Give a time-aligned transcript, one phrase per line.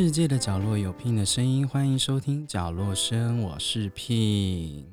[0.00, 4.84] 世界的角落有 Pin 的声音，欢迎收听角落声，我是 Pin。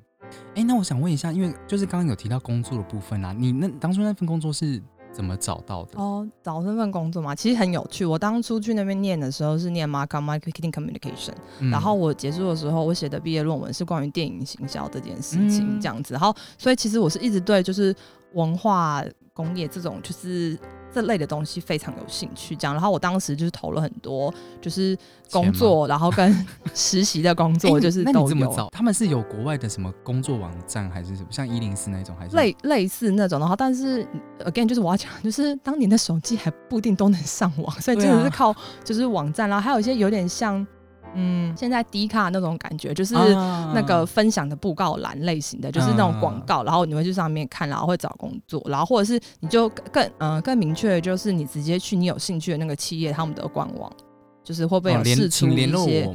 [0.56, 4.82] 哎，那我想问一下，因为就是刚刚有提到工作的部分啊，你那当初那份工作是
[5.14, 6.00] 怎么找到的？
[6.02, 8.04] 哦，找这份工作嘛，其实很有趣。
[8.04, 11.36] 我当初去那边念的时候是念 Marketing Communication，
[11.70, 16.16] 然后我结束的时候，我写的毕业论文是关于电影行销这件事情，这样子。
[16.16, 17.96] 然后，所以其实我是一直对就是
[18.34, 20.58] 文化工业这种就是。
[20.96, 24.98] 这类的东西非常有兴趣，这样，然后我当时就是投了很多，就是
[25.30, 26.34] 工作，然后跟
[26.74, 28.70] 实习的工作， 就是都有。
[28.72, 33.58] 他们是有国外的什么工作网站，还是什么像一零四那种，还是类类似那种的话？
[33.58, 34.08] 但是
[34.46, 40.66] again，就是我要讲，就是当年的手机还不一定都能上网，所以真的是靠就是网站，然后还有一些有点像。
[41.16, 53.92] 嗯，现在低卡那种感觉，就是那个分享的布告栏类型的，就是那种广告，然后你会去上面看，然后会找工作，然后或者是你就更嗯更明确的，就是你直接去你有兴趣的那个企业他们的官网，
[54.44, 56.08] 就是会不会有试出一些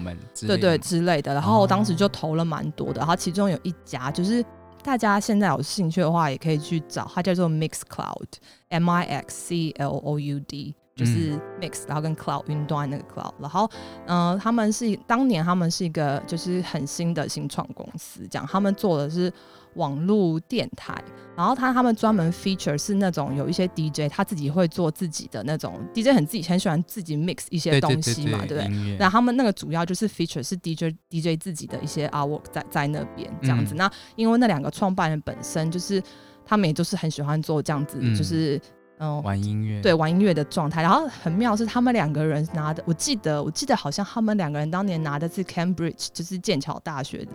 [0.47, 1.33] 对对之类的。
[1.35, 4.45] 然后我当时就投了蛮多的，然后其中有一家就是
[4.83, 10.75] 大家现在有兴趣的话，也可以去找，它叫做 Mix Cloud，M I X C L O U D。
[11.01, 13.67] 就是 mix，然后跟 cloud 云端那个 cloud，然后
[14.07, 19.33] 嗯，他们是当年他们是一个就是很新的新创公司，这样他们做的是
[19.77, 21.03] 网络电台，
[21.35, 28.97] 然后他他们专门 feature 是那种有一些 DJ 他自己会做自己的那种 DJ 很自己很喜欢自己 mix 一些东西嘛，对不对？
[28.99, 33.75] 那他们那个主要就是 feature 是 DJ DJ 自己的一些 artwork 在在那边这样子。
[33.75, 36.03] 那因为那两个创办人本身就是
[36.45, 38.61] 他们也就是很喜欢做这样子，就是。
[39.01, 40.83] 嗯，玩音乐，对，玩音乐的状态。
[40.83, 47.27] 然后很妙是，他们两个人拿的，我记得，我记得好像他们两个人当年拿的是 Cambridge，就是剑桥大学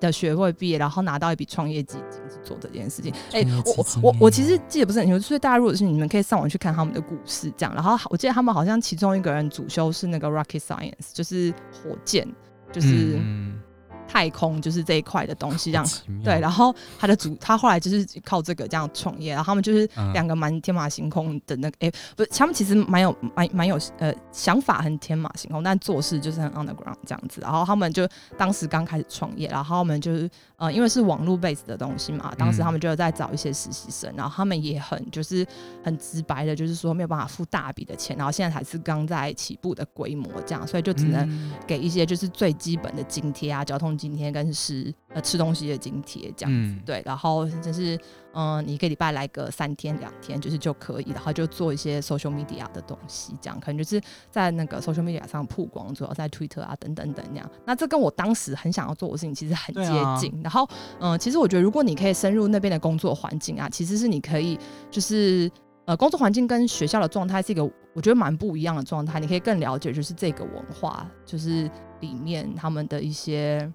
[0.00, 3.14] 的学位毕业，然后拿到一笔创业基金去做这件事情。
[3.32, 7.72] 哎，我我我其实记得不是很清楚，所以大家如果是你们可以上网去看他们的故事，这样。
[7.72, 12.26] 然后我记得他们好像其中一个人主修是那个 Rocket Science，就是火箭，
[12.72, 13.16] 就是。
[14.12, 15.88] 太空就是这一块的东西，这样
[16.22, 16.38] 对。
[16.38, 19.32] 然后他的主，他后来就是靠这个这样创业。
[19.32, 27.40] 然后他们就是两个蛮天马行空的那个，哎，不是，他们其实蛮有蛮蛮有呃想法，很天马行空，但做事就是很 underground 这样子。
[27.40, 28.06] 然后他们就
[28.36, 35.46] 当时刚开始创业，然后他们就是呃，因为是网络 base 的东西嘛，当时他们就在找一些实习生，然后他们也很就是
[35.82, 43.96] 很直白的，就是说没有办法付大笔的钱，然后现在才是刚在起步的规模这样，所以就只能给一些就是最基本的津贴啊，交通。
[44.02, 47.96] 今天跟是呃吃东西的津贴这样子对，然后就是
[48.34, 57.48] 嗯，你一个礼拜来个三天两天就是就可以，然后就做一些 social media 的东西，这样可能就是在那个 social media 上曝光，主要在 Twitter 啊等等等那样。
[57.64, 60.40] 那这跟我当时很想要做的事情其实很接近。
[60.42, 60.68] 然后
[60.98, 64.58] 嗯，其实我觉得如果你可以深入那边的工作环境啊，其实是你可以
[64.90, 65.48] 就是
[65.84, 67.62] 呃工作环境跟学校的状态是一个
[67.94, 71.70] 我觉得蛮不一样的状态，你可以更了解就是这个文化，就是
[72.00, 73.70] 里面他们的一些。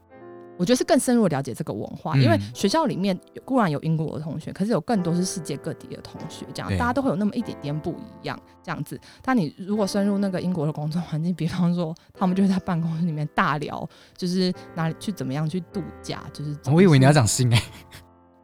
[0.58, 9.00] 我觉得是更深入了解这个文化，因为学校里面固然有英国的同学，可是有更多是世界各地的同学，这样大家都会有那么一点点不一样，这样子。
[9.22, 13.88] 但你如果深入那个英国的工作环境，比方说他们就是在办公室里面大聊，
[14.18, 17.62] 就是哪里去怎么样去度假，就是我以为你要讲新哎。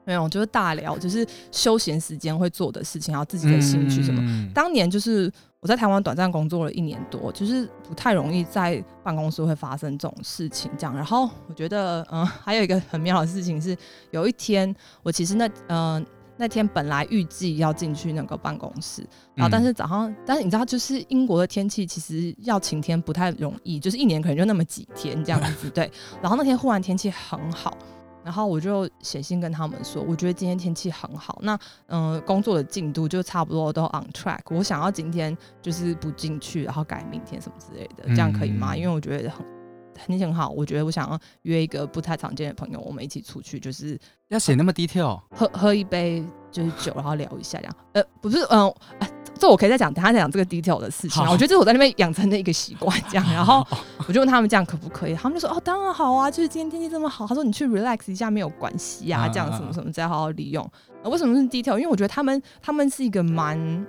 [0.05, 4.21] 没有，就是大聊，就是休闲时间会做的事情，然后自己的兴趣什么。
[4.53, 10.95] 当年就是我在台湾短暂工作了一年多，就是不太容易在办公室会发生这种事情这样。
[10.95, 13.75] 然后我觉得，嗯， 还有一个很妙的事情是，
[14.11, 14.73] 有一天
[15.03, 16.05] 我其实那，嗯，
[16.35, 25.89] 那天本来预计要进去那个办公室，然后但是早上，但是你知道，就是英国的天气其实要晴天不太容易，就是一年可能就那么几天这样子， 对。
[26.21, 27.77] 然后那天忽然天气很好。
[28.23, 34.39] 然后我就写信跟他们说，我觉得今天天气很好，那嗯，工作的进度就差不多都 on track。
[34.49, 38.75] 我想要今天就是不进去，然后改明天什么之类的，这样可以吗？
[38.75, 39.45] 因为我觉得很
[39.93, 43.99] 天气很好，我觉得我想要约一个不太常见的朋友，我们一起出去，就是
[44.29, 47.75] 要写那么低调，喝喝一杯就是酒，然后聊一下这样。
[47.93, 49.22] 呃，不是，嗯，哎。
[49.39, 51.21] 这我可以再讲，等下再讲这个 detail 的事情。
[51.23, 53.25] 我觉得这是我在那边养成的一个习惯，这样。
[53.33, 53.65] 然后
[54.07, 57.27] 我就问他们这样可不可以，他们就说哦，当然好啊，就是今天天气这么好。
[57.27, 60.65] 他说你去 relax 一下没有关系啊，这样什么什么再好好利用。
[61.03, 61.77] 为什么是 detail？
[61.77, 63.85] 因为我觉得他们他们是一个蛮，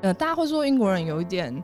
[0.00, 1.62] 呃，大家会说英国人有一点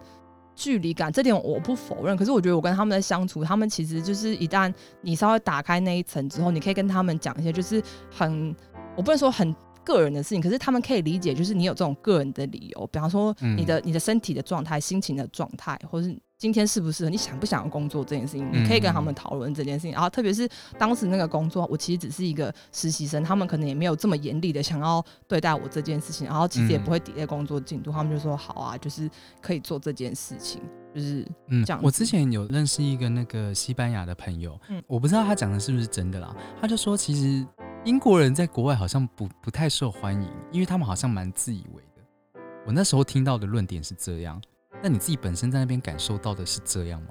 [0.55, 2.17] 距离感，这点我不否认。
[2.17, 7.82] 可是我觉得我跟他们在相处，他们其实就是一旦你稍微打开那一层之后，你可以跟他们讲一些，就是
[8.14, 8.55] 很，
[8.94, 9.52] 我不能说很。
[9.87, 19.93] 个人的事情，可是他们可以理解，就是你有这种个人的理由，比方说你的你的身体的状态、心情的状态，或是今天适不适合，你想不想要工作这件事情，你可以跟他们讨论这件事情。
[19.93, 20.47] 然后，特别是
[20.77, 29.09] 当时那个工作，我其实只是一个实习生，他们可能也没有这么严厉的想要对待我这件事情，然后其实也不会抵赖工作进度，他们就说好啊，就是
[29.41, 30.61] 可以做这件事情。
[30.94, 36.35] 就是嗯这样，我之前有认识一个那个西班牙的朋友，嗯我不知道他讲的是不是真的啦。
[36.61, 37.47] 他就说，其实
[37.87, 42.41] 英国人在国外好像不不太受欢迎，因为他们好像蛮自以为的。
[42.67, 44.43] 我那时候听到的论点是这样，
[44.83, 47.11] 那你自己本身在那边感受到的是这样吗？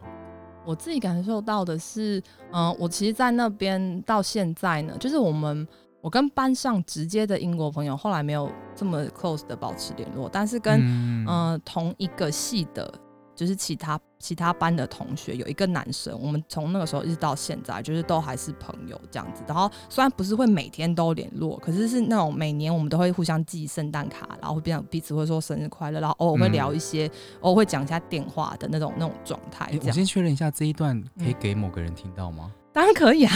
[0.66, 5.66] 我自己感受到的是，嗯、我其实，在那边到现在呢，就是我们
[6.02, 12.94] 我跟班上直接的英国朋友，后来没有这么 close 的保持联络，但是跟嗯嗯、同一个系的，
[13.36, 19.44] 就是其他其他班的同学，有一个男生，我们从那个时候一直到现在，就是都还是朋友这样子。
[19.48, 27.12] 然后虽然不是会每天都联络，可是是那种每年我们都会互相寄圣诞卡，然后会彼此彼此会说生日快乐，然后偶尔会聊一些，
[27.42, 29.92] 偶尔会讲一下电话的那种那种状态诶我。
[29.92, 32.52] 先确认一下，这一段可以给某个人听到吗？
[32.72, 33.32] 当然可以啊，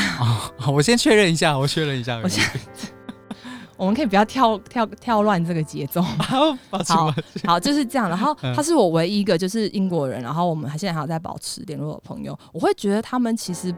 [0.59, 2.19] 哦，我先确认一下，我确认一下。
[2.23, 2.43] 我先
[3.79, 6.01] 我们可以不要跳跳跳乱这个节奏。
[6.85, 7.13] 好，
[7.45, 8.09] 好就是这样。
[8.09, 12.37] 然后 嗯他是我唯一一个就是英国人，然后我们还现在还有在保持联络的朋友。
[12.51, 13.73] 我会觉得他们其实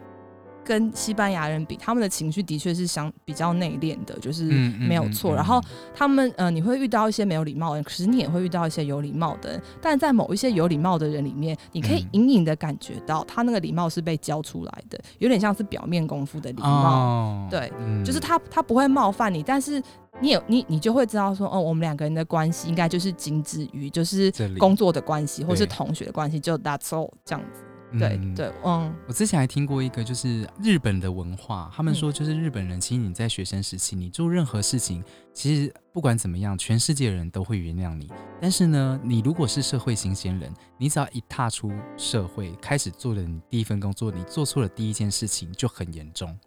[0.63, 5.33] 跟西班牙人比，他们的情绪的确是相比较内敛的，就是没有错。
[5.33, 5.61] 嗯嗯然后
[5.93, 9.61] 他们呃，你会遇到一些没有礼貌的人，可是你也会遇到一些有礼貌的人。
[9.81, 16.91] 但在某一些有礼貌的人里面，你可以嗯隐隐的感觉到他那个礼貌是被教出来的，有点像是表面功夫的礼貌。
[16.91, 19.81] 哦对嗯就是他他不会冒犯你，但是
[20.19, 27.63] 你也你你就会知道说，哦，我们两个人的关系应该就是仅止于就是工作的关系或是同学的关系，就 that's all 这样子。
[27.99, 35.03] 对、嗯对，嗯我之前还听过一个，就是日本的文化，他们嗯说就是日本人，其实你在学生时期，你做任何事情，
[35.33, 38.09] 其实不管怎么样，全世界人都会原谅你。
[38.39, 46.37] 但是呢，你如果是社会新鲜人，你只要一踏出社会，开始做了你第一份工作，你做错了第一件事情就很严重。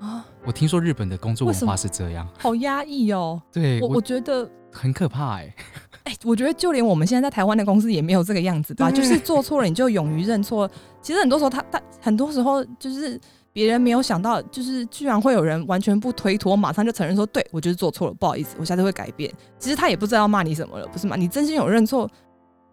[0.00, 3.40] 啊，我听说日本的工作文化是这样，好压抑哦。
[3.50, 5.54] 对我我觉得，很可怕哎、
[6.06, 10.68] 哎、我觉得就连我们现在在台湾的公司也没有这个样子吧，就是做错了你就勇于认错。
[11.00, 13.20] 其实很多时候他他很多时候就是。
[13.56, 21.16] 别人没有想到，就是居然会有人完全不推脱，马上就承认说：“对我就是做错了，不好意思，我下次会改变。”其实他也不知道要骂你什么了，不是吗？
[21.16, 22.06] 你真心有认错，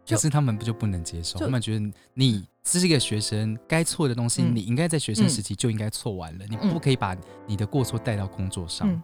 [0.05, 7.15] 可是他们不就不能接受，他们觉得你是一个学生，该错的东西嗯你应该在学生时期就应该错完了，你嗯不可以把
[7.47, 8.85] 你的过错带到工作上。
[8.91, 9.01] 嗯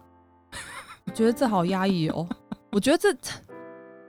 [1.06, 2.28] 我觉得这好压抑哦。
[2.70, 3.10] 我觉得这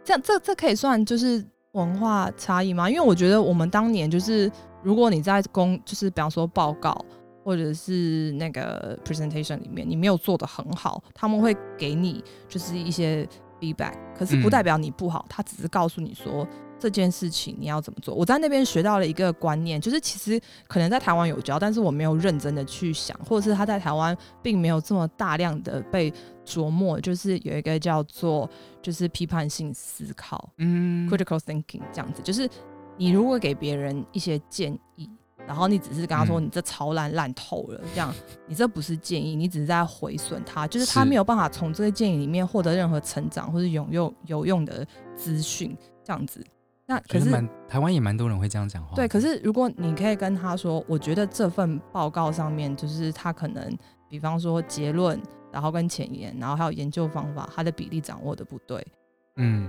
[0.03, 1.43] 这样这这可以算就是
[1.73, 2.89] 文化差异吗？
[2.89, 4.51] 因为我觉得我们当年就是，
[4.83, 7.05] 如果你在公就是比方说报告
[7.43, 13.27] 或者是那个 presentation 里面你没有做的很好，他们会给你就是一些
[13.61, 16.45] feedback，可是不嗯代表你不好，他只是告诉你说。
[16.81, 18.15] 这件事情你要怎么做？
[18.15, 26.11] 我在那边学到了一个观念，就是其实可能在台湾有教，但是我没有认真的去想，或者是他在台湾并没有这么大量的被
[26.43, 26.99] 琢磨。
[26.99, 28.49] 就是有一个叫做
[28.81, 32.49] 就是批判性思考嗯 （critical thinking） 这样子，就是
[32.97, 35.07] 你如果给别人一些建议，
[35.51, 38.15] 然后你只是跟他说嗯你这超烂烂透了，这样
[38.47, 46.41] 你这不是建议，你只是在毁损他，就是他没有办法从这个建议里面获得任何成长或者有用有用的资讯，这样子。
[46.85, 48.95] 那可是蛮台湾也蛮多人会这样讲话。
[48.95, 53.77] 对，可是如果你可以跟他说，我觉得这份报告上面就是他可能，
[54.09, 58.87] 比方说结论，然后跟前言，然后还有研究方法，他的比例掌握的不对。
[59.35, 59.67] 嗯，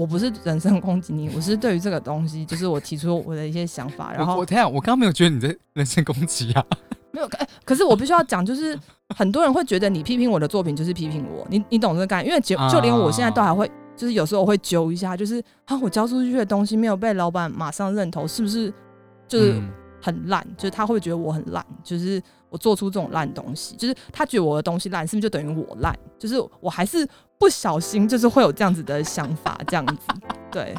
[0.00, 6.64] 我不是人身攻击你，我是对于这个东西，就是我提出我的一些想法，然后我我等下，我刚刚没有觉得你在人身攻击啊。
[7.12, 8.78] 没有，哎、可是我必须要讲，就是
[9.14, 12.28] 很多人会觉得你批评我的作品就是批评我，你你懂这个概念？
[12.28, 18.72] 因为就就连我现在都还会，就是有时候我会揪一下，就是啊，我交出去的东西没有被老板马上认同，是不是
[19.28, 19.68] 就是嗯
[20.00, 20.46] 很烂？
[20.56, 25.98] 就是他会觉得我很烂，就是我做出这种烂东西，就是他觉得我的东西烂，是不是就等于我烂？
[26.18, 30.02] 就是我还是不小心，就是会有这样子的想法，这样子，
[30.50, 30.74] 对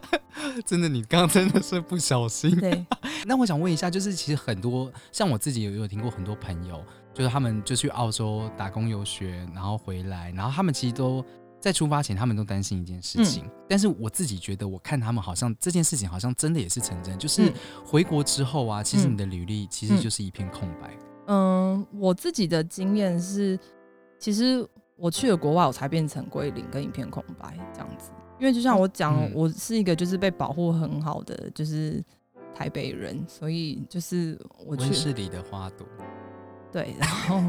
[0.64, 2.54] 真的，你刚刚真的是不小心。
[2.58, 2.86] 对，
[3.26, 6.82] 那我想问一下，就是其实很多像我自己有有听过很多朋友，
[7.14, 11.24] 就是他们就去澳洲打工游学，然后回来，然后他们其实都
[11.60, 13.44] 在出发前，他们都担心一件事情。
[13.68, 20.96] 但是我自己觉得，我看他们好像这件事情好像真的也是成真，就是嗯回国之后啊，其实嗯你的履历其实就是一片空白。
[21.26, 23.58] 嗯，我自己的经验是，
[24.18, 28.10] 其实我去了国外，我才变成归零跟一片空白这样子。
[28.40, 32.02] 因为就像我讲，嗯我是一个就是被保护很好的就是
[32.54, 35.86] 台北人，所以就是我去温室里的花朵，
[36.72, 37.42] 对，然后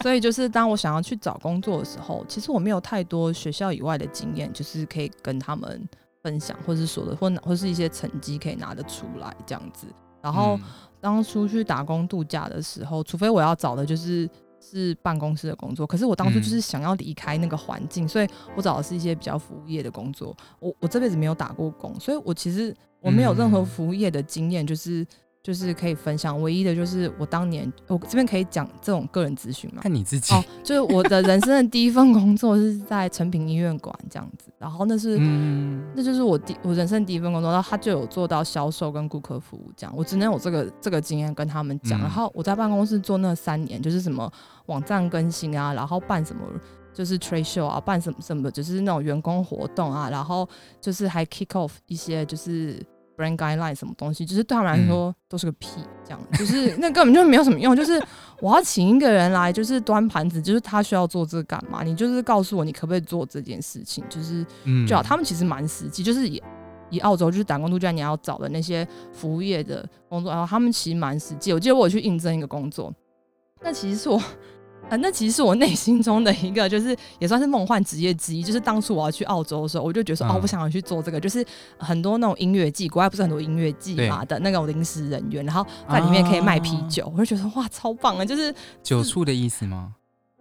[0.00, 5.88] 所以就是当我想要去找工作的时候，其实我没有太多学校以外的经验，就是可以跟他们
[6.22, 9.86] 分享，或是说的，或或是一些成绩可以拿得出来这样子。
[10.20, 10.62] 然后嗯
[11.00, 20.34] 当初去打工度假的时候，除非我要找的就是是办公室的工作，可是我当初就是嗯想要离开那个环境，所以我找的是一些比较服务业的工作。
[20.60, 25.06] 我我这辈子没有打过工，所以我其实我没有任何嗯服务业的经验，就是
[25.44, 26.40] 就是可以分享。
[26.40, 29.82] 唯一的就是我当年，我这边可以讲这种个人咨询嘛？
[29.82, 30.34] 看你自己。
[30.34, 35.18] 哦，就是我的人生的第一份工作是在成品医院馆这样子，然后那是。
[35.20, 42.00] 嗯，那就是我第我人生第一份工作，然后他就有做到销售跟顾客服务这样，我只能有这个这个经验跟他们讲。
[42.00, 44.30] 嗯然后我在办公室做那三年，就是什么
[44.66, 46.42] 网站更新啊，然后办什么
[46.92, 50.48] 就是 trade show 啊，办什么什么就是那种员工活动啊，然后
[50.80, 52.80] 就是还 kick off 一些就是
[53.16, 55.68] brand guideline 什么东西，就是对他们来说都是个屁，
[56.04, 57.74] 这样就是那根本就没有什么用。
[57.74, 58.02] 就是
[58.40, 61.82] 我要请一个人来，就是端盘子，就是他需要做这个干嘛？
[61.82, 64.44] 你就是告诉我你可不可以做这件事情，就是。
[64.64, 66.42] 嗯就好，他们其实蛮实际，就是以
[66.90, 71.52] 以澳洲就是打工度假你要找的那些服务业的工作，然后他们其实蛮实际。
[71.52, 72.92] 我记得我有去应征一个工作，
[73.62, 74.20] 那其实是我。
[74.90, 78.42] 呃，那其实是我内心中的一个，就是也算是梦幻职业之一。
[78.42, 81.44] 就是当初我要去澳洲的时候，我就觉得说，哦嗯，我想要去做这个，就是
[81.78, 88.24] 很多那种音乐季，国外不是很多音乐季嘛的那种临时人员，然后在里面可以卖啤啊酒，我就觉得哇，超棒啊！
[88.24, 89.94] 就是酒醋的意思吗？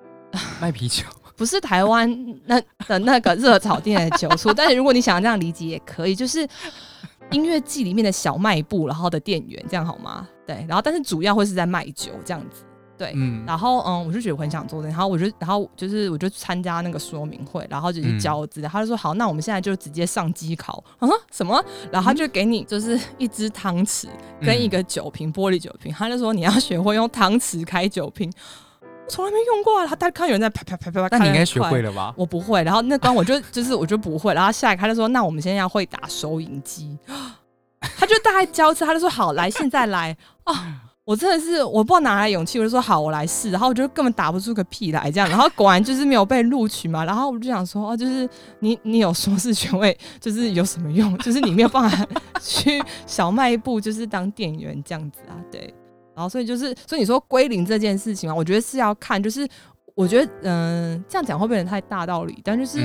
[0.59, 1.03] 卖啤酒。
[1.35, 2.07] 不是台湾
[2.45, 6.47] 那的那个热炒店的酒醋，但是如果你想要这样理解也可以，就是
[7.31, 10.27] 音乐季里面的小卖部，然后的店员，这样好吗？
[10.45, 12.63] 对，然后但是主要会是在卖酒这样子，
[13.03, 13.11] 对。
[13.15, 21.61] 嗯，然后嗯，我就觉得我很想做这，然后我就然后就是我就参加那个说明会，然后就去教资料，他就说好，那我们现在就直接上机考啊什么？
[21.91, 24.07] 然后他就给你就是一只汤匙
[24.41, 28.31] 跟一个酒瓶，玻璃酒瓶，他就说你要学会用汤匙开酒瓶。
[29.05, 32.13] 我从来没用过啊，他他看有人在啪啪啪啪啪，那你应该学会了吧？
[32.15, 36.97] 我不会，然后那关我就就是我就不会，然后下一个他就说，那我们现在要会打收银机，
[37.97, 40.92] 他就大概教一次，他就说好，来现在来啊。
[41.05, 43.51] 我真的是我不知道哪来勇气，我就说好，我来试。
[43.51, 45.27] 然后我就根本打不出个屁来，这样。
[45.29, 47.03] 然后果然就是没有被录取嘛。
[47.03, 48.27] 然后我就想说，哦，就是
[48.59, 51.17] 你你有硕士学位，就是有什么用？
[51.17, 52.07] 就是你没有办法
[52.39, 55.73] 去小卖部，就是当店员这样子啊，对。
[56.15, 59.45] 然后所以就是，所以你说归零这件事情啊，我觉得是要看，就是
[59.95, 62.39] 我觉得嗯、这样讲会不会有点太大道理？
[62.45, 62.79] 但就是。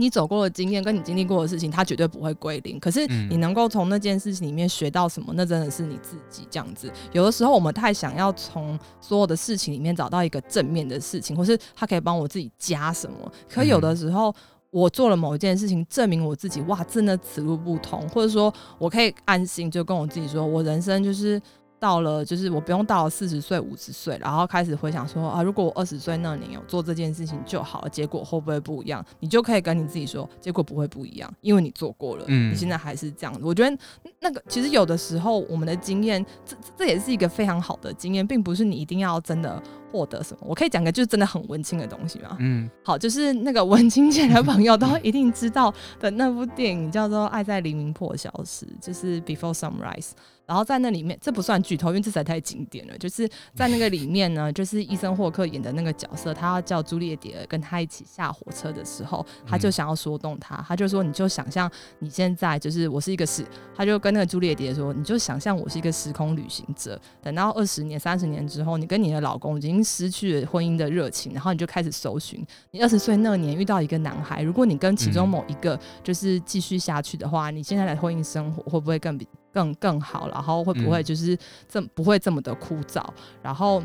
[0.00, 2.80] 嗯你走过的经验跟你经历过的事情，它绝对不会归零。
[2.80, 6.90] 可是嗯你能够从那件事情里面学到什么，那真的是你自己这样子。
[7.12, 13.32] 有的时候我们太想要从所有的事情里面找到一个正面的事情，或是它可以帮我自己加什么。
[13.48, 14.34] 可有的时候。
[14.72, 21.42] 我做了某一件事情，证明我自己，哇，真的此路不通，或者说我可以安心就跟我自己说，我人生就是
[21.80, 29.04] 到了，就是我不用到了四十岁、五十岁，然后开始回想说啊，如果我二十岁那年有做这件事情就好了，结果会不会不一样？
[29.18, 33.40] 你就可以跟你自己说，结果不会不一样，因为你做过了，嗯你现在还是这样子。
[33.42, 33.76] 我觉得
[34.20, 39.60] 那个其实有的时候我们的经验，这这这也是一个非常好的经验，并不是你一定要真的
[39.90, 40.40] 获得什么。
[40.46, 42.36] 我可以讲个就是真的很文青的东西吗？
[42.38, 50.10] 嗯好，就是那个文青界的朋友都一定知道的那部电影叫做《爱在黎明破晓时》，就是 Before Sunrise。
[50.46, 52.98] 然后在那里面，这不算剧透，因为这实在太经典了。
[52.98, 61.70] 就是在那个里面呢，就是伊森霍克演的那个角色，他要叫朱丽叶·迪尔跟他一起下火车的时候，他就想要说动他，他就说：“你就想象
[62.00, 72.44] 你现在就是我是一个时，他就跟那个朱丽叶·迪尔说，你就想象我是一个时空旅行者，等到二十年、三十年之后，你跟你的老公已经失去了婚姻的热情，然后你就开始搜寻。
[72.70, 80.28] 你二十岁那年遇到一个男孩，如果你跟其中某一个就是继续下去的话，你现在的婚姻生活会不会更比更更好？
[80.28, 81.36] 然后会不会就是
[81.68, 83.04] 这不会这么的枯燥？
[83.42, 83.82] 然后。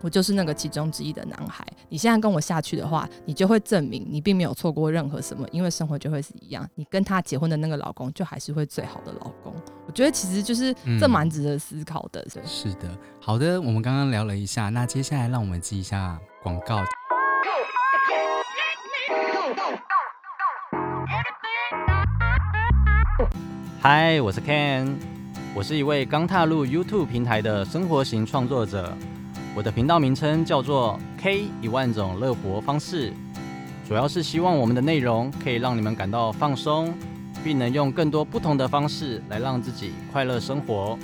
[0.00, 1.66] 我就是那个其中之一的男孩。
[1.88, 6.68] 你现在跟我下去的话，你就会证明你并没有错过任何什么，因为生活就会是一样。
[6.74, 9.54] 你跟他结婚的那个老公，就还是会最好的老公。
[9.86, 12.24] 我觉得其实就是嗯这蛮值得思考的。
[12.32, 12.88] 对是的，
[13.20, 16.82] 好的，我们刚刚聊了一下，那接下来让我们记一下广告。
[23.80, 24.96] 嗨，我是 Ken，
[25.54, 28.96] 我是一位刚踏入 YouTube 平台的生活型创作者。
[29.54, 33.12] 我的频道名称叫做 K 一万种乐活方式，
[33.88, 36.94] 主要是希望我们的内容可以让你们感到放松，
[37.42, 40.96] 并能用更多不同的方式来让自己快乐生活。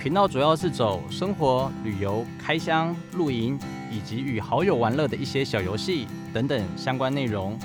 [0.00, 3.58] 频道主要是走生活、旅游、开箱、露营
[3.90, 7.58] 以及与好友玩乐的一些小游戏等等相关内容。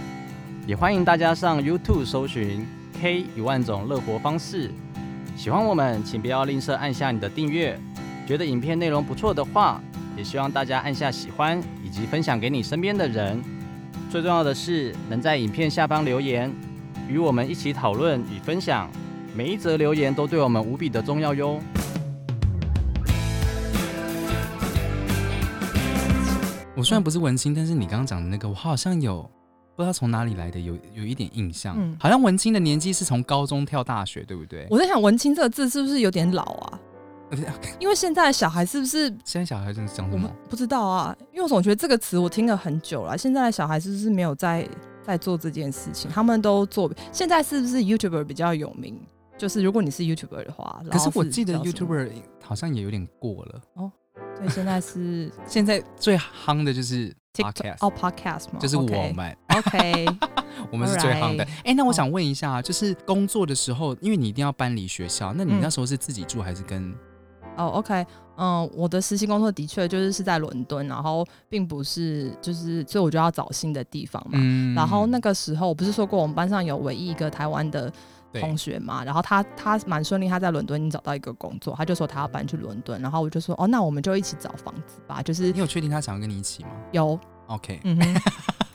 [0.67, 2.65] 也欢迎大家上 YouTube 搜寻
[2.99, 4.71] K 一万种乐活方式。
[5.37, 7.79] 喜欢我们，请不要吝啬按下你的订阅。
[8.27, 9.81] 觉得影片内容不错的话，
[10.19, 13.41] 也希望大家按下喜欢，以及分享给你身边的人。
[14.11, 16.53] 最重要的是，能在影片下方留言，
[17.07, 18.89] 与我们一起讨论与分享。
[19.33, 21.57] 每一则留言都对我们无比的重要哟。
[26.75, 29.21] 我虽然不是文青，但是你刚刚讲的那个，我好像有
[29.77, 31.77] 不知道从哪里来的，有有一点印象。
[31.79, 34.67] 嗯好像文青的年纪是从高中跳大学，对不对？
[34.69, 36.79] 我在想“文青”这个字是不是有点老啊？
[37.79, 40.29] 因为现在的小孩是不是现在小孩真的讲什么？
[40.49, 41.15] 不知道啊？
[41.31, 44.67] 因为我总觉得这个词我听了很久了，现在的小孩是不是没有在
[45.03, 46.09] 在做这件事情？
[46.11, 48.99] 他们都做，现在是不是 YouTuber 比较有名？
[49.37, 52.11] 就是如果你是 YouTuber 的话，可是我记得 YouTuber
[52.43, 53.61] 好像也有点过了。
[53.75, 53.91] 哦。
[54.35, 58.59] 所以，现在是 现在最夯的就是 TikTok podcast，哦 Podcast 吗？
[58.59, 58.83] 就是我
[59.13, 60.05] 们，OK，
[60.71, 61.45] 我们是最夯的。
[61.63, 66.93] 哎、那我想问一下，就是工作的时候，因为你一定要搬离学校，那你嗯那时候是自己住还是跟？
[67.59, 68.05] 哦、o k
[68.37, 74.39] 嗯，我的实习工作的确就是是在伦敦，然后并不是就是，所以我就要找新的地方嘛。
[74.41, 77.91] 嗯然后那个时候我不是说过我们班上有唯一一个台湾的
[78.33, 88.21] 同学嘛，然后他他蛮顺利，他在伦敦已经找到一个工作，他就说他要搬去伦敦，然后我就说哦，那我们就一起找房子吧，就是你有确定他想要跟你一起吗有？OK，嗯哼，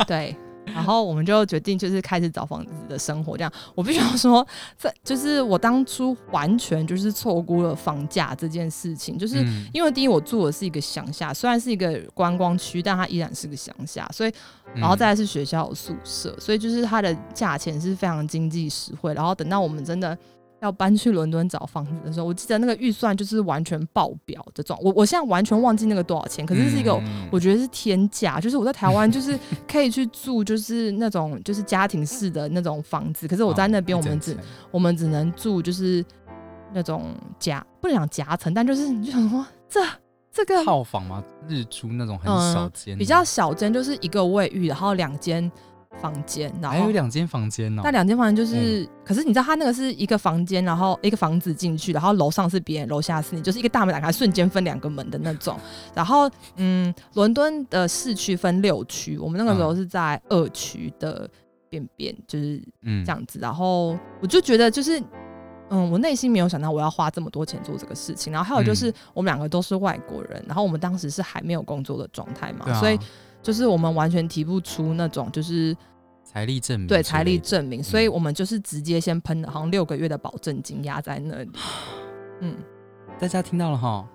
[0.07, 0.37] 对。
[0.67, 3.53] 然后我们就决定就是开始找房子的生活，这样。
[3.75, 4.47] 我必须要说，
[4.79, 9.67] 这就是我当初完全就是错估了房价这件事情，就是嗯。
[9.73, 14.31] 因为第一我住的是一个乡下，虽然是一个观光区，但它依然是个乡下，所以
[14.75, 14.81] 嗯。
[14.81, 19.15] 然后再来是学校有宿舍，所以就是它的价钱是非常经济实惠。
[19.15, 20.17] 然后等到我们真的
[20.65, 26.93] 要搬去伦敦找房子的时候，我记得那个预算就是完全爆表的状，我我现在完全忘记那个多少钱，可是是一个。
[26.95, 29.37] 嗯我觉得是天价，就是我在台湾就是
[29.67, 34.37] 可以去住，就是那种就是家庭式的那种房子，可是我在那边哦我们只、
[34.71, 36.05] 我们只能住就是
[36.73, 39.81] 那种夹不能讲夹层，但就是你就想说这
[40.33, 41.25] 这个套房吗？
[41.49, 45.51] 日租那种很嗯小间的、比较小间，就是一个卫浴，然后两间
[46.01, 47.83] 房间，然后还有两间房间哦。
[47.85, 55.59] 那两间房间嗯就是，可是你知道它那个是一个房间，然后一个房子进去，然后楼上是别人，楼下是你，就是一个大门打开，瞬间分两个门的那种。
[55.95, 61.29] 然后，嗯，伦敦的市区分六区，我们那个时候嗯是在二区的
[61.69, 63.39] 边边，就是嗯这样子。
[63.41, 65.03] 然后我就觉得就是。
[65.71, 72.99] 嗯，我内心没有想到我要花这么多钱做这个事情，然后还有就是嗯我们两个都是外国人，然后我们当时是还没有工作的状态嘛，啊所以
[73.45, 75.77] 就是我们完全提不出那种就是
[76.25, 81.51] 财力证明对财力证明，所以我们就是直接先喷了好像六个月的保证金压在那里。
[82.41, 82.57] 嗯，
[83.19, 84.09] 大家听到了哈，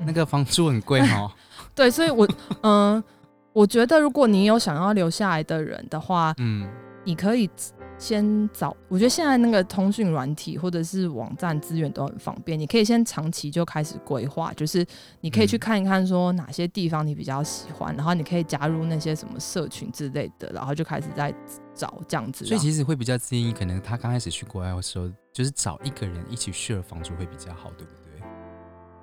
[0.00, 0.06] 嗯。
[0.06, 1.32] 那个房租很贵哈。
[1.72, 2.28] 对，所以我
[2.62, 3.02] 嗯、
[3.54, 6.68] 我觉得如果你有想要留下来的人的话，嗯，
[7.04, 7.48] 你可以
[7.98, 8.76] 先找。
[8.88, 14.86] 我觉得现在那个通讯软体或者是网站资源都很方便，你可以先长期就开始规划，就是
[15.20, 21.34] 你可以去嗯看一看说哪些地方你比较喜欢，然后你可以加入那些什么社群之类的，然后就开始在
[21.74, 22.44] 找这样子。
[22.44, 28.07] 所以其实会比较建议，可能他刚开始去国外的时候，就是找一个人一起 share 房租会比较好，对不对？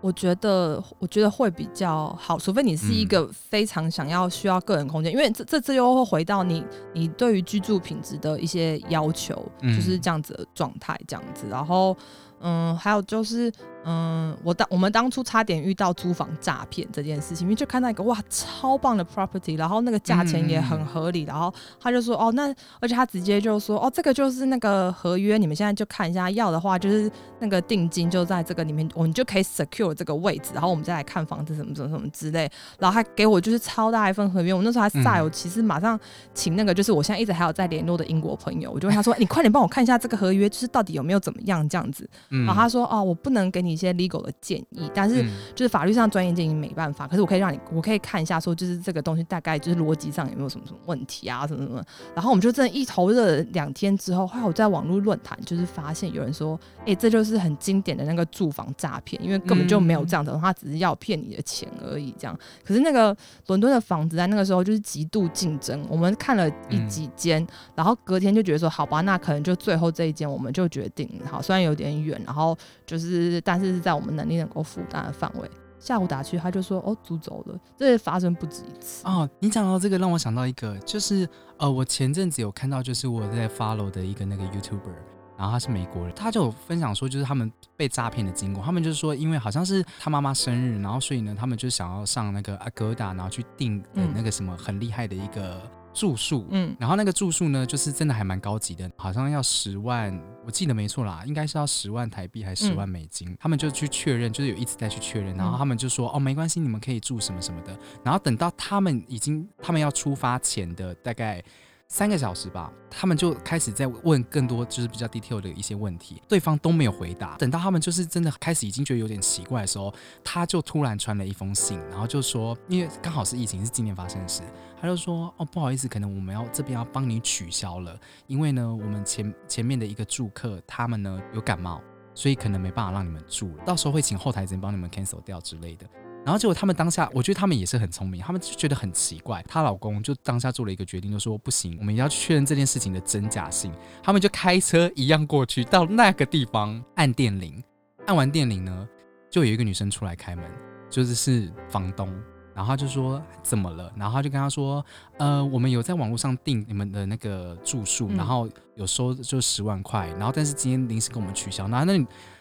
[0.01, 11.47] 我觉得，我觉得会比较好，除非你是一嗯个非常想要需要个人空间，因为这这这又会回到你你对于居住品质的一些要求，嗯就是这样子的状态，这样子。
[11.49, 11.95] 然后，
[12.41, 13.51] 嗯，还有就是，
[13.85, 35.25] 嗯，我当我们当初差点遇到租房诈骗这件事情，因为就看到一个哇超棒的 property，然后那个价钱也很合理，然后他就说哦，那而且他直接就说哦，这个就是那个合约，你们现在就看一下，要的话就是那个定金就在这个里面，我们就可以 secure 这个位置，然后我们再来看房子什么什么什么之类，然后他给我就是超大一份合约，我那时候还晒，嗯。
[35.25, 35.99] 我其实马上
[36.33, 45.21] 请那个就是我现在一直还有在联络的英国朋友，我就问他说，你快点帮我看一下这个合约，就是到底有没有怎么样这样子，嗯然后他说哦，我不能给你一些 legal 的建议，但是。
[45.21, 51.83] 嗯就是法律上专业建议没办法，可是我可以让你，我可以看一下，说就是这个东西大概就是逻辑上有没有什么什么问题啊，什么什么。
[52.13, 62.37] 然后我们就真的一头热两天之后，后来我在网络论坛就是发现有人说，哎、这就是很经典的那个住房诈骗，因为根本就没有这样的，他只是要骗你的钱而已，这样。
[62.65, 63.15] 可是那个
[63.47, 75.49] 伦敦的房子在那个时候就是极度竞争，我们看了一嗯几间，然后隔天就觉得说，好吧，那可能就最后这一间我们就决定好，虽然有点远，然后就是但是是在我们能力能够负担的范围。
[75.77, 79.05] 下午打去，他就说哦租走了，这发生不止一次。
[79.05, 84.95] 哦，你讲到这个，让我想到一个，就是呃，我前阵子有看到，就是我在 follow 的一个那个 YouTuber，
[85.37, 88.63] 然后他是美国人，他就有分享说，就是他们被诈骗的经过。
[88.63, 95.61] 他们就是说，因为好像是他妈妈生日，然后所以呢，他们就想要上那个 Agoda，然后去订那个什么很厉害的一个
[95.95, 96.45] 住宿。
[96.51, 103.35] 嗯然后那个住宿呢，就是真的还蛮高级的，好像要十万，我记得没错啦，应该是要十万台币还是十万美金。
[103.39, 107.75] 他们就去确认，就是有一直在去确认，然后嗯他们就说、哦没关系，你们可以住什么什么的。
[108.03, 111.41] 然后等到他们已经他们要出发前的大概
[111.87, 117.37] 三个小时吧，他们就开始在问更多就是比较 detail 的一些问题，对方都没有回答。
[117.37, 119.93] 等到他们就是真的开始已经觉得有点奇怪的时候，
[120.23, 124.41] 他就突然传了一封信，然后就说，因为刚好是疫情是今年发生的事，
[124.81, 131.79] 他就说，哦，不好意思，可能我们要这边要帮你取消了，因为呢，我们前前面的一个住客他们呢有感冒，
[132.15, 135.85] 所以可能没办法让你们住了，到时候会请后台人帮你们 cancel 掉之类的。
[136.25, 139.43] 然后结果他们当下，我觉得他们也是很聪明，他们就觉得很奇怪。
[139.47, 143.71] 她老公就当下做了一个决定，就说不行，我们一定要确认这件事情的真假性。
[144.01, 147.63] 他们就开车一样过去到那个地方按电铃，
[148.07, 148.89] 按完电铃呢，
[149.29, 150.43] 就有一个女生出来开门，
[150.89, 152.11] 就是是房东。
[152.55, 153.91] 然后他就说怎么了？
[153.97, 154.83] 然后他就跟他说，
[155.17, 161.67] 呃，我们有在网络上订你们的那个住宿，然后有收就十万块，然后但是今天临时跟我们取消。
[161.67, 161.93] 然后那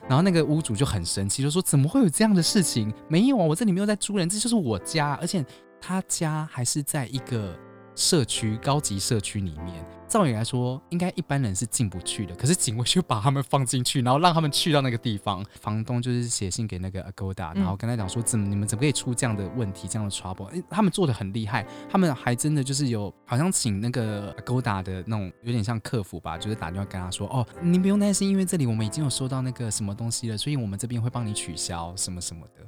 [0.08, 2.90] 然后那个屋主就很生气，就说怎么会有这样的事情？
[3.08, 5.44] 没有啊，我这里没有在租人，这就是我家，而且
[5.80, 7.54] 他家还是在一个。
[7.96, 12.32] 社区高级社区里面，照理来说，应该一般人是进不去的。
[12.36, 15.44] 可是警卫就把他们放进去，然后让他们去到那个地方。
[15.60, 20.44] 房东就是写信给那个 Agoda，然后跟他讲说，怎么你们怎么可以出这样的问题，这样的 trouble？
[20.44, 32.64] 哎，他们做的很厉害，他们还真的就是有好像请那个 Agoda 的那种有点像客服吧，就是打电话跟他说，哦，您不用担心，因为这里我们已经有收到那个什么东西了，所以我们这边会帮你取消什么什么的。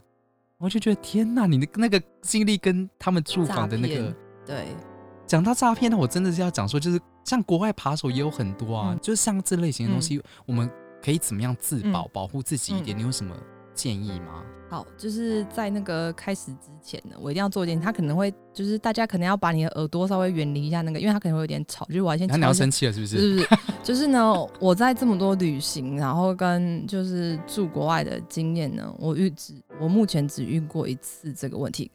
[0.58, 4.12] 我就觉得天哪，你的那个经历跟他们住房的那个
[4.44, 4.66] 对。
[5.26, 10.70] 讲到诈骗呢，我真的是要讲说，就是像国外扒手也有很多啊，就是像这类型的东西，我们
[11.02, 12.96] 可以怎么样自保、保护自己一点？
[12.96, 13.36] 你有什么
[13.74, 14.44] 建议吗？
[14.68, 22.28] 好，就是在那个开始之前呢，我一定要做一件，他可能会就是大家可能要把你的耳朵稍微远离一下那个，因为他可能会有点吵，就是我要先。
[22.38, 23.16] 你要生气了是不是？
[23.18, 23.48] 是不是？
[23.82, 31.90] 就是呢，我在这么多旅行，然后跟就是住国外的经验呢，我遇只我目前只遇过一次这个问题。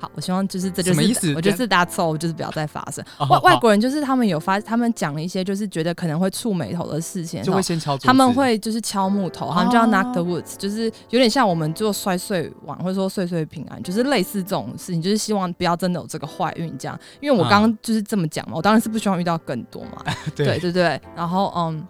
[0.00, 3.04] 好，我希望就是这就是，意思我觉得是大家错误，就是不要再发生。
[3.28, 7.98] 外外国人就是他们有发，他们讲了一些就是觉得可能会触眉头的事情，就会先敲。
[7.98, 16.98] 他们会就是敲木头，他们叫 knock the woods，就是有点像我们做摔碎碗或者说碎碎平安，就是类似这种事情，就是希望不要真的有这个坏运这样。
[17.20, 20.02] 因为我刚刚就是这么讲嘛，我当然是不希望遇到更多嘛。
[20.34, 21.86] 对对对，然后嗯，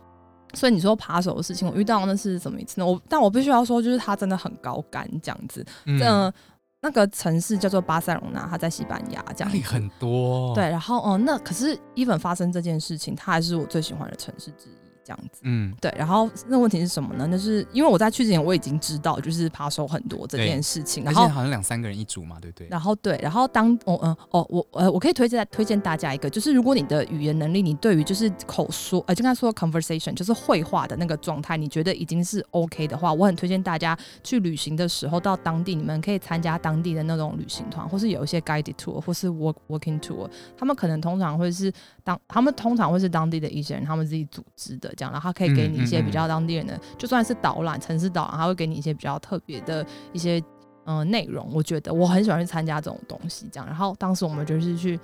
[0.54, 2.86] 所以你说扒手的事情，我遇到那是什么一次呢？
[2.86, 6.32] 我但我必须要说，就是他真的很高干这样子，嗯。
[6.82, 10.54] 那个城市叫做巴塞隆纳，它在西班牙，这样里很多。
[10.54, 14.79] 对，然后哦，那可是伊粉发生这件事情，它还是我最喜欢的城市之一。
[15.04, 17.28] 这样子，嗯，对，然后那问题是什么呢？
[17.28, 22.68] 就是因为我在去之前我已经知道，就是扒手很多这件事情，然后好像两三个人一组嘛，对不对？
[22.70, 41.72] 然后对，然后当我嗯哦我呃我可以推荐推荐大家一个，就是如果你的语言能力，你对于就是口说呃就刚才说 conversation 就是绘画的那个状态，你觉得已经是 OK 的话，我很推荐大家去旅行的时候到当地，你们可以参加当地的那种旅行团，或是有一些 guided tour 或是 work working tour，他们可能通常会是
[42.10, 45.80] 当他们通常会是当地的一些人他们自己组织的这样，然后他可以给你。
[45.80, 50.38] 一些比较当地人的，就算是导览、城市导览，他会给你一些比较特别的一些
[50.84, 51.50] 嗯内容。
[51.54, 53.66] 我觉得我很喜欢去参加这种东西，这样。
[53.66, 55.00] 然后当时我们就是去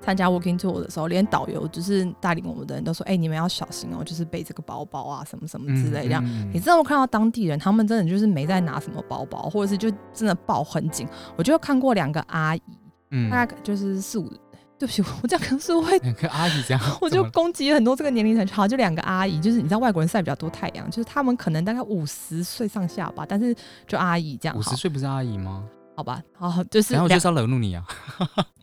[0.00, 11.08] 参加 walking tour 的时候，连导游就是带领我们的人都说：“哎，你们要小心哦，就是背这个包包啊，什么什么之类。”这样，你真的看到当地人，他们真的就是没在拿什么包包，或者是就真的抱很紧。
[11.36, 12.62] 我就看过两个阿姨，
[13.10, 14.30] 嗯，大概就是四五。
[14.80, 23.54] 对不起，我这样可能是会两个阿姨这样，我就攻击很多这个年龄层，好，就两个阿姨，就是你知道外国人晒比较多太阳，就是他们可能大概五十岁上下吧，但是
[23.86, 25.62] 就阿姨这样，五十岁不是阿姨吗？
[25.94, 27.84] 好吧，好，就是然后就是要惹怒你啊。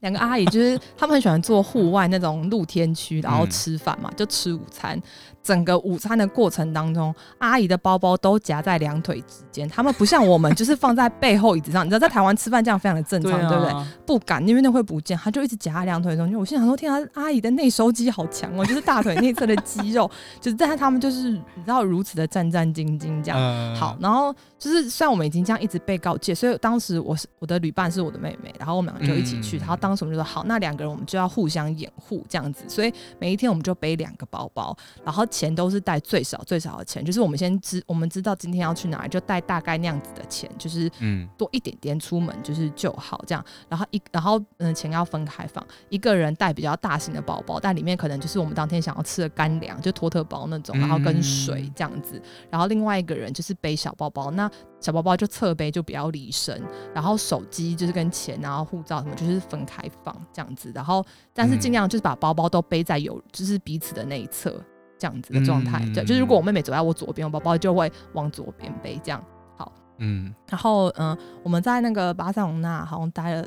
[0.02, 5.02] 两个阿姨就是他们很喜欢做户外那种露天区，然后吃饭嘛，就吃午餐。
[5.44, 9.66] 整个午餐的过程当中，阿姨的包包都夹在两腿之间。
[9.70, 11.86] 他们不像我们，就是放在背后椅子上。
[11.86, 13.74] 你知道，在台湾吃饭这样非常的正常，对不对？
[14.06, 15.18] 不敢，因为那会不见。
[15.18, 16.38] 他就一直夹在两腿中间。
[16.38, 23.74] 我心想说：天啊，阿姨的内收肌好强哦，就是大腿内侧的肌肉， 就是但是他们就是你知道如此的战战兢兢这样。
[23.74, 29.58] 好，然后就是虽然我们已经这样一直被告诫，所以当时我是我的旅伴是我的妹妹，然后我们两个就一起去。
[29.60, 32.68] 然后当时我们就说：好，那两个人我们就要互相掩护这样子。
[32.68, 35.26] 所以每一天我们就背两个包包，然后。
[35.38, 43.46] 钱都是带最少最少的钱，就是我们先知我们知道今天要去哪里，就带大概那样子的钱，就是嗯多一点点出门就是就好这样。
[43.70, 52.20] 然后一然后嗯钱要分开放，一个人带比较大型的包包，但里面可能就是我们当天想要吃的干粮，就托特包那种，然后跟水这样子。
[52.50, 56.62] 然后另外一个人就是背小包包，那小包包就侧背就比较离身，
[56.94, 60.72] 然后手机就是跟钱然后护照什么就是分开放这样子。
[60.74, 64.62] 然后但是尽量就是把包包都背在有就是彼此的那一侧。
[65.00, 69.24] 这样子的状态，对，就是如果我妹妹走在我左边，我包包就会往左边背，这样
[69.56, 69.72] 好。
[70.00, 73.46] 嗯，然后嗯，我们在那个巴塞隆纳好像待了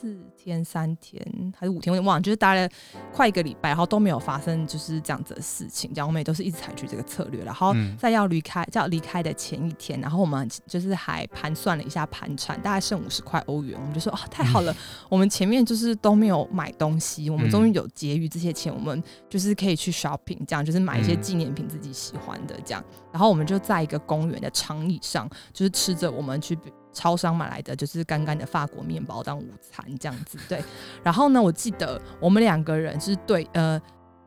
[0.00, 1.22] 四天、三天
[1.54, 2.66] 还是五天，我有点忘了，就是待了
[3.12, 5.92] 快一个礼拜，然后都没有发生就是这样子的事情。
[5.92, 14.74] 这样我们也都是一直采取这个策略，然后嗯在要离开、要离开的前一天，然后我们就是还盘算了一下盘缠，大概剩五十块欧元，我们就说啊，太好了，
[15.10, 22.82] 我们前面就是都没有买东西，我们终于有结余这些钱，我们就是可以去 shopping，这样就是买一些嗯纪念品自己喜欢的这样。
[23.12, 26.56] 然后我们就在一个公园的长椅上，就是吃着我们去
[26.92, 30.38] 超商买来的就是干干的法国面包当午餐这样子。
[30.48, 30.62] 对，
[31.02, 33.80] 然后呢，我记得我们两个人是对呃。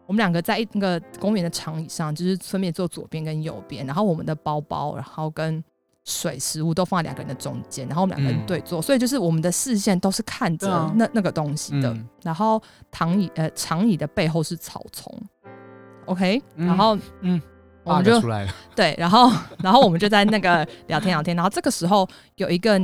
[0.05, 5.63] 我们两个在一那个公园的长椅上，就是分别坐左边跟右边，然后我们的包包，然后跟
[6.03, 11.89] 水、食物都放在两个人的中间，然后我们两个人嗯对坐，所以就是我们的视线都是看着那、那个东西的。
[11.93, 15.09] 嗯然后躺椅呃长椅的背后是草丛
[16.05, 17.41] ，OK，、嗯然后嗯，
[17.83, 22.79] 我们就出来了， 对，然后然后我们就在那个聊天聊天，然后这个时候有一个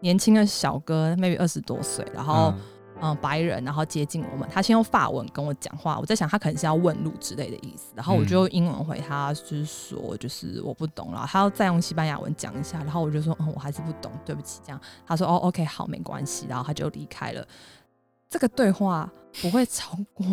[0.00, 2.60] 年轻的小哥，maybe 二十多岁，然后嗯。
[3.04, 14.80] 嗯、白人，然后接近我们，他先用法文跟我讲话，我在想他可能是要问路之类的意思，然后我就用英文回他，就是说就是我不懂了，他要再用西班牙文讲一下，然后我就说嗯我还是不懂，对不起，这样。
[15.04, 17.44] 他说哦 OK 好没关系，然后他就离开了。
[18.30, 19.10] 这个对话
[19.40, 20.24] 不会超过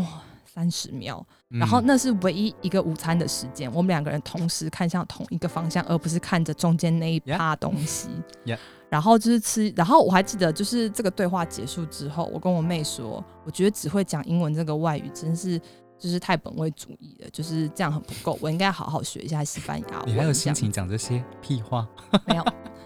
[0.53, 8.09] 三十秒，然后嗯那是唯一一个午餐的时间，我们两个人同时看向同一个方向，而不是看着中间那一趴东西。
[8.45, 8.57] Yeah
[8.89, 15.61] 然后就是吃，然后我还记得，就是这个对话结束之后，我跟我妹说，我觉得只会讲英文这个外语真是
[15.99, 20.07] 就是太本位主义了，就是这样很不够，我应该好好学一下西班牙文。
[20.07, 21.87] 你还有心情讲这些 屁话？
[22.25, 22.45] 没有。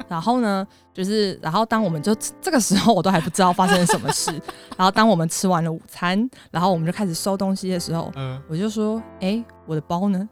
[0.09, 4.31] 然后呢，就是然后当我们就这个时候，我都还不知道发生了什么事。
[4.75, 10.27] 然后当我们吃完了午餐，然后我们就开始收东西的时候，嗯，我就说：“哎、我的包呢？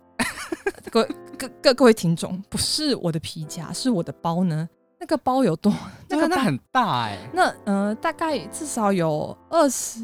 [0.92, 4.68] 各位各各各位听众，不是我的皮夹，是我的包呢。
[5.00, 5.74] 那个包有多？
[6.10, 10.00] 那个大那个那很大哎，那呃，大概至少有二十，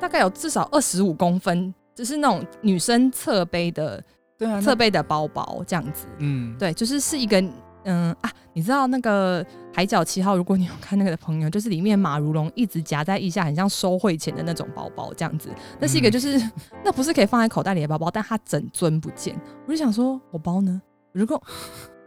[0.00, 4.02] 大概有至少二十五公分，就是那种女生侧背的
[4.36, 6.06] 对啊，侧背的包包这样子。
[6.18, 7.42] 嗯，对，就是是一个
[7.84, 15.50] 嗯啊，你知道那个《海角七号》，如果你有看那个的朋友，就是里面马如龙一直夹在腋下，很像收汇钱的那种包包这样子。
[15.78, 16.50] 那是一个嗯就是、
[16.84, 19.38] 那不是可以放在口袋里的包包，但它整尊不见。
[19.66, 20.80] 我就想说，我包呢？
[21.12, 21.40] 如果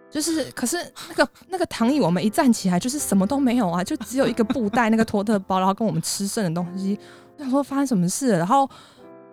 [0.10, 0.78] 就是，可是
[1.10, 6.98] 那个那个躺椅，我们一站起来就是什么都没有啊，就只有一个布袋、那个托特包，然后跟我们吃剩的东西。
[7.38, 8.38] 我想说发生什么事了？
[8.40, 8.68] 然后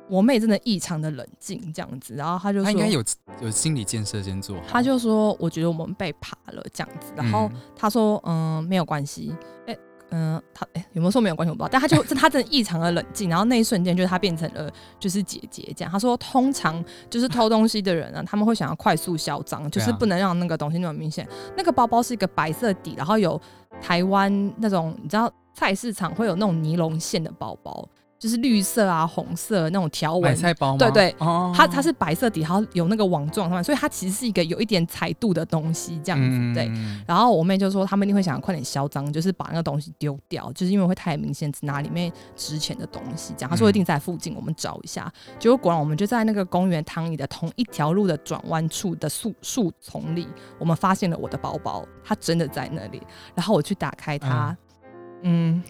[0.08, 3.02] 我妹真的异常的冷静，这样子，然后她就说，她应该有
[3.40, 9.34] 有心理建设先做她，就说：“我觉得我们被爬了这样子。”然后嗯他说：“嗯，没有关系。”
[9.66, 9.76] 哎，
[10.10, 13.30] 嗯，她哎有没有说没有关系我不知道，但她就 她真的异常的冷静。
[13.30, 15.90] 然后那一瞬间，就是他变成了就是姐姐这样。
[15.90, 21.26] 她说：“通常就是偷东西的人呢，他们会想要快速销赃，就是不能让那个东西那么明显。
[21.56, 23.40] 那个包包是一个白色底，然后有
[23.80, 27.88] 台湾那种你知道菜市场会有那种尼龙线的包包。”
[28.24, 30.78] 就是绿色啊、红色那种条纹，菜包吗？
[30.78, 36.66] 对对哦它它是白色底，然后有那个网状上面，所以它其实是一个有一点彩度的东西，这样子、对。
[36.68, 43.34] 嗯然后我妹就说，他们一定会想要快点销赃，就是把那个东西丢掉，就是因为会太明显，只拿里面值钱的东西。
[43.36, 45.12] 这样，她说一定在附近，我们找一下。
[45.38, 50.26] 结果果然，我们就在那个公园躺椅的同一条路的转弯处的树树丛里，
[50.58, 53.02] 我们发现了我的包包，它真的在那里。
[53.34, 54.56] 然后我去打开它，
[55.24, 55.62] 嗯，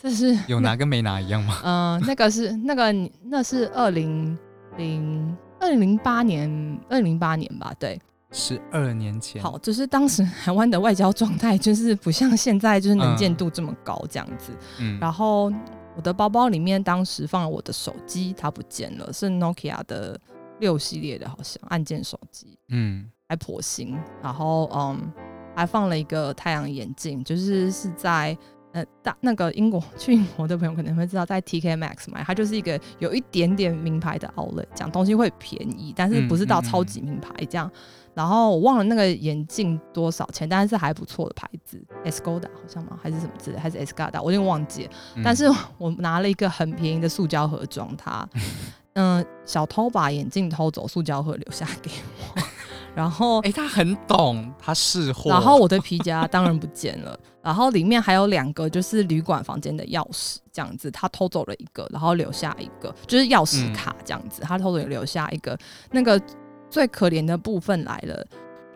[0.00, 1.60] 这是有拿跟没拿一样吗？
[1.64, 2.92] 嗯，那个是那个
[3.24, 4.38] 那是二零
[4.76, 6.48] 零二零零八年，
[6.88, 8.00] 二零零八年吧，对。
[8.30, 14.52] 十二年前，好，就是当时 台湾的外交状态就是不像现在就是能见度这么高这样子。
[14.78, 15.50] 嗯，然后
[15.96, 20.20] 我的包包里面当时放了我的手机，它不见了，是 Nokia 的
[20.60, 23.96] 六系列的，好像按键手机，嗯还颇新。
[24.22, 25.10] 然后嗯，
[25.56, 28.36] 还放了一个太阳眼镜，就是是在。
[28.78, 37.68] 呃，大那个英国去英国的朋友可能会知道，在 TK Maxx 买，它就是一个有一点点名牌的 outlet，讲东西会便宜，但是不是到超级名牌这样。
[38.14, 42.98] 然后我忘了那个眼镜多少钱，但是还不错的牌子，Escoda 好像吗？
[43.02, 44.90] 还是什么之类，还是 Escada，我有点忘记了。
[45.16, 45.44] 嗯但是
[45.76, 48.28] 我拿了一个很便宜的塑胶盒装它，
[48.94, 51.90] 嗯、小偷把眼镜偷走，塑胶盒留下给
[52.34, 52.42] 我，
[52.94, 57.16] 然后哎，他很懂，他识货，然后我的皮夹当然不见了，
[57.48, 65.58] 然后里面还有两个就是旅馆房间的钥匙，这样子，他偷走了一个，然后留下一个，就是钥匙卡这样子，他偷走留下一个。
[65.90, 66.20] 那个
[66.68, 68.22] 最可怜的部分来了，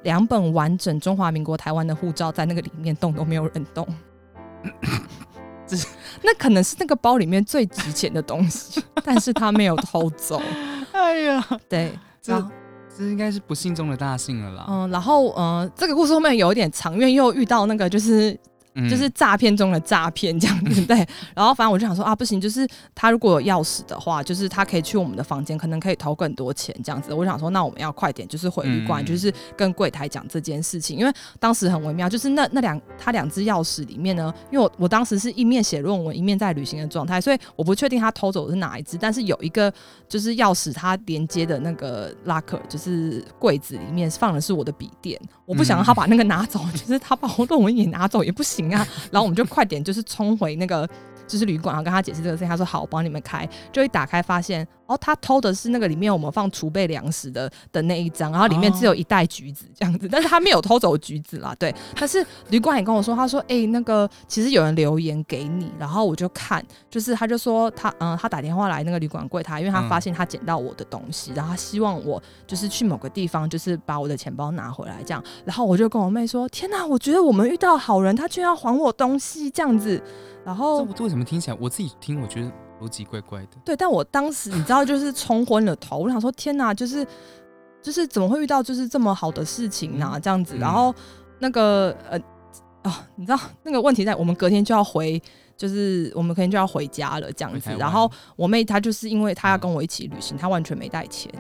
[0.05, 3.87] 两本完整中华民国台湾的护照在那个里面动都没有人动。
[6.23, 10.41] 那可能是那个包里面最值钱的东西，但是他没有偷走。
[10.93, 12.33] 哎呀，对，这
[12.97, 14.65] 这应该是不幸中的大幸了啦。
[14.67, 18.35] 嗯，然后呃，这个故事后面有一点长，因为又遇到那个就是
[18.75, 20.97] 嗯就是诈骗中的诈骗这样子， 对。
[21.35, 27.13] 然后反正我就想说啊，不行，就是他如果有钥匙的话，就是他可以去我们的房间，可能可以偷更多钱这样子。
[27.13, 39.73] 我想说，那我们要快点，就是回旅馆，嗯就是跟柜台讲这件事情，因为当时很微妙，就是那那两他两只钥匙里面呢，因为我我当时是一面写论文，一面在旅行的状态，所以我不确定他偷走的是哪一只，但是有一个
[40.09, 48.87] 就是钥匙，它连接的那个 locker 就是柜子里面放的是我的笔电，我不想让他把那个拿走，就是他把我论文也拿走也不行你看。
[49.11, 50.89] 然后我们就快点就是冲回那个
[51.27, 52.49] 就是旅馆，然后跟他解释这个事情。
[52.49, 53.49] 他说好，我帮你们开。
[53.73, 61.75] 就一打开发现，哦，他偷的是那个里面我们放储备粮食的的那一张，然后里面只有一袋橘子这样子，但是他没有偷走橘子啦，对。
[61.97, 75.23] 但是旅馆也跟我说，他说，哎、那个其实有人留言给你，然后我就看，就是他就说他嗯，他打电话来那个旅馆柜台，因为他嗯发现他捡到我的东西，然后他希望我就是去某个地方，就是把我的钱包拿回来这样。
[75.45, 80.03] 然后我就跟我妹说，天哪，我觉得我们遇到好人，他居然要还我东西这样子。
[80.45, 82.51] 然后这这为什么听起来我自己听我觉得
[82.83, 83.49] 逻辑怪怪的？
[83.65, 87.07] 对，但我当时你知道，就是冲昏了头，我想说天哪，就是
[87.81, 90.95] 就是怎么会遇到就是这么好的事情呢、这样子，嗯然后
[91.39, 92.19] 那个呃
[92.83, 95.23] 啊，你知道那个问题在我们隔天就要回。
[95.55, 101.31] 就是我们隔天就要回家了，这样子然后我妹她就是因为她要跟我一起旅行，她完全没带钱。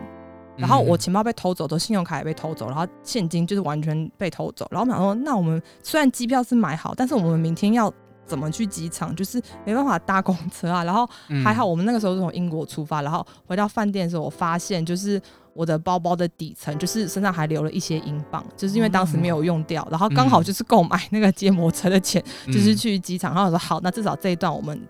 [0.57, 4.68] 然后我嗯钱包被偷走，的信用卡也被偷走，然后现金就是完全被偷走。
[4.70, 7.92] 然后我们想说，那我们虽然机票是买好，但是我们明天要
[8.33, 9.14] 怎么去机场？
[9.14, 10.83] 就是没办法搭公车啊。
[10.85, 15.21] 然后嗯还好我们那个时候是从英国出发，然后回到饭店的时候，我发现就是
[15.53, 23.35] 我的包包的底层就是身上还留了一些英镑，就是因为当时没有用掉，然后刚好就是购买那个接驳车的钱，就是嗯去机场。
[23.35, 24.81] 然后我说好，那至少这一段我们。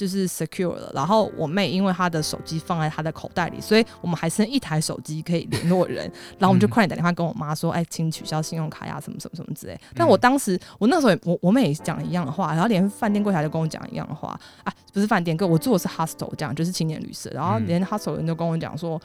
[0.00, 6.10] 就是 secure 了，然后我妹因为她的手机放在她的口袋里，所以我们还剩一台手机可以联络人，
[6.40, 9.74] 然后我们就嗯快点打电话跟我妈说，哎，请取消信用卡呀，什么什么什么之类。
[9.74, 14.28] 嗯但我当时，我那时候我我妹也讲了一样的话，然后连饭店柜台都跟我讲一样的话
[14.64, 18.98] 啊，不是饭店，跟我住的是 hostel，这样就是青年旅社，然后嗯连 hostel 人都跟我讲说。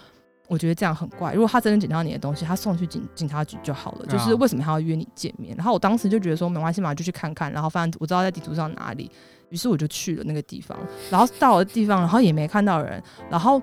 [0.47, 1.33] 我觉得这样很怪。
[1.33, 4.05] 如果他真的捡到你的东西，他送去警警察局就好了。
[4.05, 5.57] 就是啊为什么他要约你见面？
[5.57, 7.51] 然后我当时就觉得说没关系嘛，就去看看。
[7.51, 9.09] 然后反正我知道在地图上哪里，
[9.55, 10.77] 于是我就去了那个地方。
[11.09, 13.01] 然后到了地方，然后也没看到人。
[13.31, 13.61] 然后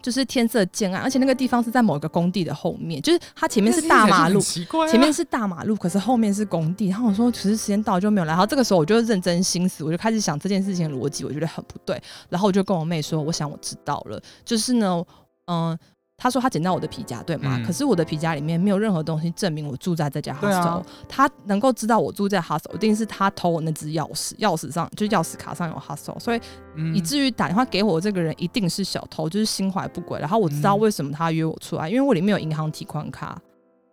[0.00, 6.88] 就是天色渐暗，而且那个地方是在某一个工地的后面，就是它前面是大马路，奇怪啊、前面是大马路，可是后面是工地。
[6.88, 8.30] 然后我说，可是时间到了就没有来。
[8.32, 12.00] 然后这个时候我就认真心思，我就开始想这件事情的逻辑，我觉得很不对。
[12.28, 15.04] 然后我就跟我妹说，我想我知道了，就是呢，
[15.46, 15.76] 嗯、
[16.20, 17.56] 她说他捡到我的皮夹，对吗？
[17.58, 26.40] 嗯可是我的皮夹里面没有任何东西证明我住在这家 hostel、啊他能够知道我住在 hostel，一定是他偷我那只钥匙，钥匙上就钥匙卡上有 hostel，所以
[26.76, 30.20] 嗯以至于打电话给我这个人一定是小偷，就是心怀不轨。
[30.20, 33.40] 然后我知道嗯为什么他约我出来，因为我里面有银行提款卡。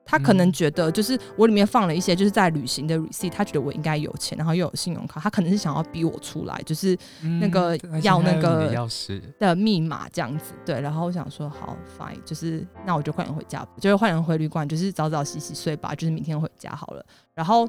[0.08, 6.98] 他可能嗯觉得就是我里面放了一些就是在旅行的 receipt，他觉得我应该有钱，然后又有信用卡，他可能是想要逼我出来，就是
[7.42, 10.54] 那个嗯要那个钥匙，的密码这样子。
[10.66, 17.06] 对，然后我想说好 fine，就是那我就快点回家，就是快点回旅馆，就是早早洗洗睡吧，就是明天回家好了。
[17.34, 17.68] 然后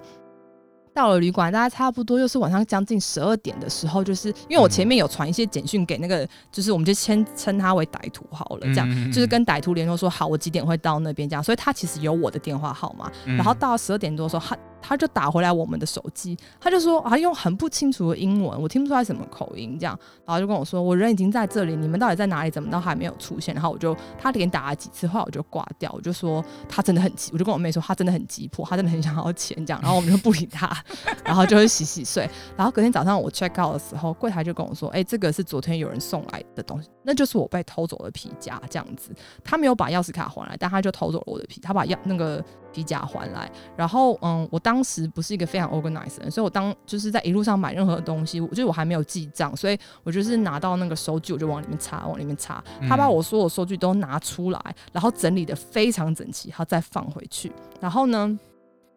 [0.99, 8.89] 到了旅馆，大家差不多又是晚上将近十二点的时候，就是因为我前面有传一些简讯给那个，就是我们就先称他为歹徒好了，这样。
[8.91, 13.09] 嗯就是跟歹徒联络说好，我几点会到那边这样，所以他其实有我的电话号码。
[13.25, 22.51] 然后到十二点多的时候，他他就打回来我们的手机，他就说啊，用很不清楚的英文，我听不出来什么口音这样，然后就跟我说，我人已经在这里，你们到底在哪里？
[22.51, 23.55] 怎么都还没有出现？
[23.55, 30.71] 然后我就他连打了几次，后来我就挂掉，我就说他真的很急，我就跟我妹说他真的很急迫，他真的很想要钱这样，然后我们就不理他，
[31.25, 32.29] 然后就会洗洗睡。
[32.57, 39.11] 然后隔天早上我 check out 的时候，柜台就跟我说，哎、这个是昨天有人送来的东西，那就是我被偷走的皮夹这样子。
[39.45, 43.51] 他没有把钥匙卡还来，但他就偷走了我的皮，他把钥那个皮夹还来。
[43.77, 52.63] 然后，嗯，我当时不是一个非常 organized 人，所以我当就是在一路上买任何东西，我就是我还没有记账，所以我就是拿到那个收据，我就往里面插，往里面插。
[52.89, 57.53] 他把嗯我所有收据都拿出来，然后整理的非常整齐，然后再放回去。
[57.81, 58.39] 然后呢？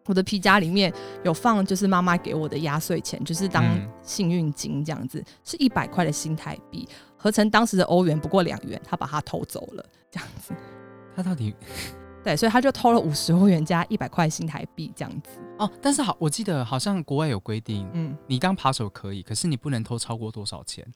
[0.06, 0.92] 我的皮夹里面
[1.22, 10.52] 有放，就是妈妈给我的压岁钱，就是当嗯幸运金这样子，是一百块的新台币，合成当时的欧元不过两元，他把它偷走了，这样子。
[11.14, 11.54] 他到底
[12.24, 15.40] 对，所以他就偷了五十欧元加一百块新台币这样子。
[15.58, 15.70] 哦？
[15.80, 20.86] 但是好，我记得好像国外有规定，嗯，你当扒手可以，可是你不能偷超过多少钱？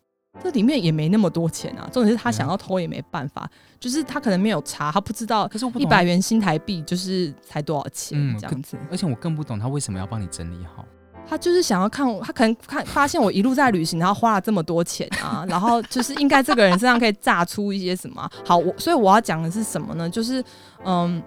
[0.42, 3.50] 这里面也没那么多钱啊，重点是他想要偷也没办法，
[3.80, 8.76] 就是他可能没有查，他不知道可是我一百，元新台币就是才多少钱嗯这样子。
[8.90, 10.84] 而且我更不懂他为什么要帮你整理好。
[11.28, 18.30] 他就是想要看我，他可能看发现我一路在旅行，然后花了这么多钱啊， 然后就是应该这个人身上可以榨出一些什么啊。
[18.44, 20.08] 好，我所以我要讲的是什么呢？
[20.08, 20.42] 就是
[20.84, 21.22] 嗯。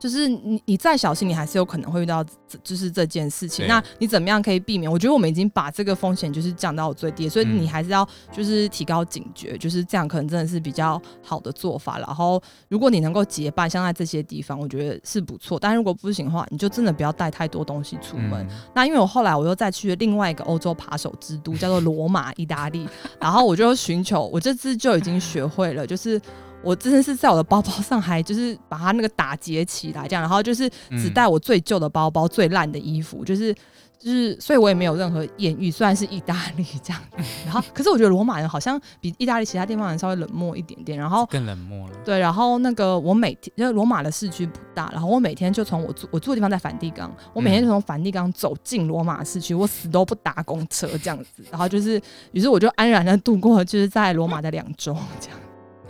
[0.00, 3.66] 就是你你再小心，你还是有可能会遇到这就是这件事情。
[3.68, 4.90] 那你怎么样可以避免？
[4.90, 11.98] 我觉得我们已经把这个风险就是降到最低，所以嗯你还是要就是提高警觉，就是这样可能真的是比较好的做法。
[11.98, 15.58] 然后如果你能够结伴，像在这些地方，我觉得是不错。
[15.60, 18.42] 但如果不行的话，你就真的不要带太多东西出门。
[18.46, 22.88] 嗯那因为我后来我又再去了另外一个欧洲扒手之都，叫做罗马，意大利。
[23.20, 26.18] 然后我就寻求，我这次就已经学会了，就是
[26.62, 33.54] 我真的是在我的包包上还就是把它那个打结起来，这样，然后就是只嗯带我最旧的包包、最烂的衣服，就是。
[34.02, 36.98] 就是，所以我也没有任何艳遇，虽然是意大利这样，
[37.44, 41.94] 然后，可是我觉得罗马人好像比意大利其他地方人稍微冷漠一点点，然后更冷漠了。
[42.02, 52.00] 对，然后那个我每天，因为罗马的市区不大，然后我每天就从我住我住的地方在梵蒂冈，我每天就从梵蒂冈走进罗马市区，我死都不搭公车这样子，然后就是，
[52.32, 55.38] 于是我就安然的度过了就是在罗马的两周这样。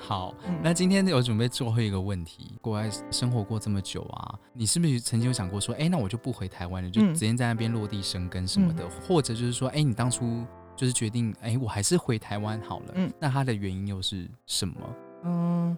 [0.01, 0.59] 好，嗯。
[0.62, 7.12] 那今天有准备最后一个问题，国外生活过这么久啊，你是不是曾经有想过说，哎、那我就不回台湾了，就嗯。
[7.14, 10.44] 直接在那边落地生根什么的，或者就是说，哎、你当初
[10.74, 13.12] 就是决定，哎、我还是回台湾好了，嗯。
[13.20, 14.74] 那它的原因又是什么？
[15.24, 15.76] 嗯，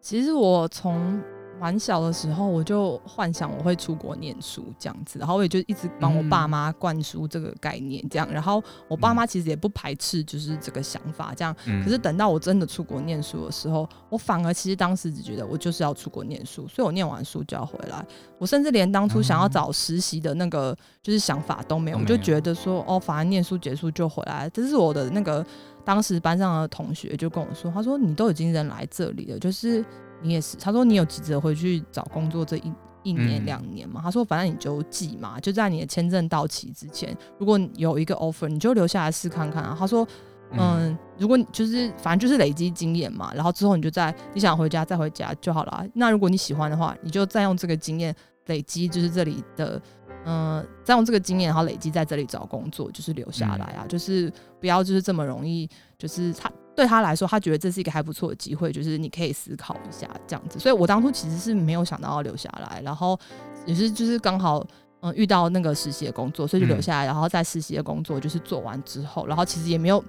[0.00, 1.18] 其实我从
[1.60, 11.54] 蛮小的时候我就幻想我会出国念书这样子，然后我也就一直帮我爸嗯妈灌输这个概念这样，然后我爸妈其实也不排斥就是这个想法这样。
[11.66, 18.04] 嗯可是等到我真的出国念书的时候，我反而其实当时只觉得我就是要出国念书，所以我念完书就要回来。
[18.38, 24.50] 我甚至连当初想要找实习的那个就是想法都没有，我就觉得说哦，反正念书结束就回来。
[24.50, 25.46] 这是我的那个
[25.84, 29.84] 当时班上的同学就跟我说，他说你都已经人来这里了，就是
[30.22, 32.72] 你也是，他说你有急着回去找工作这一。
[33.04, 39.74] 一年嗯两年嘛，他说反正你就记嘛，就在你的签证到期之前，如果你有一个 offer，你就留下来试看看啊。
[39.76, 40.06] 他说
[40.52, 45.84] 嗯，如果你就是反正就是累积经验嘛，然后之后你就在你想回家再回家就好了。
[45.94, 48.14] 那如果你喜欢的话，你就再用这个经验
[48.46, 49.82] 累积，就是这里的，
[50.24, 55.68] 嗯、再用这个经验，然后累积在这里找工作，就是留下来啊，就是不要就是这么容易，
[55.98, 60.58] 就是他对他来说，他觉得这是一个还不错的机会，就是你可以思考一下这样子。
[60.58, 63.18] 所以我当初其实是没有想到要留下来，然后
[63.66, 64.66] 也是就是刚好。
[65.04, 70.00] 嗯，遇到那个实习的工作，所以就留下来，然后在实习的工作就是做完之后，然后其实也没有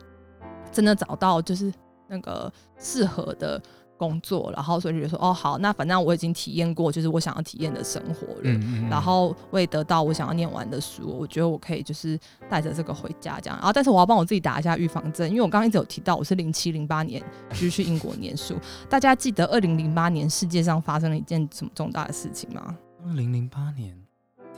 [0.71, 1.73] 真的找到就是
[2.07, 3.59] 那个适合的
[4.03, 8.41] 工作，然后所以就说，哦，好，那反正我已经体验过，就是我想要体验的生活了。
[8.43, 13.57] 嗯然后我也得到我想要念完的书，我觉得我可以就是带着这个回家这样。
[13.57, 18.55] 然后，但是我要帮我自己打一下预防针，因为我刚刚一直有提到我是零七零八年就是去英国念书。
[18.89, 22.75] 大家记得二零零八年世界上发生了一件什么重大的事情吗？
[23.05, 23.95] 二零零八年，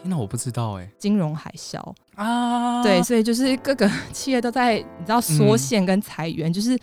[0.01, 1.81] 天哪，我不知道哎、金融海啸。
[2.15, 6.77] 啊，对，所以就是各个 企业都在你知道缩线跟裁员，就是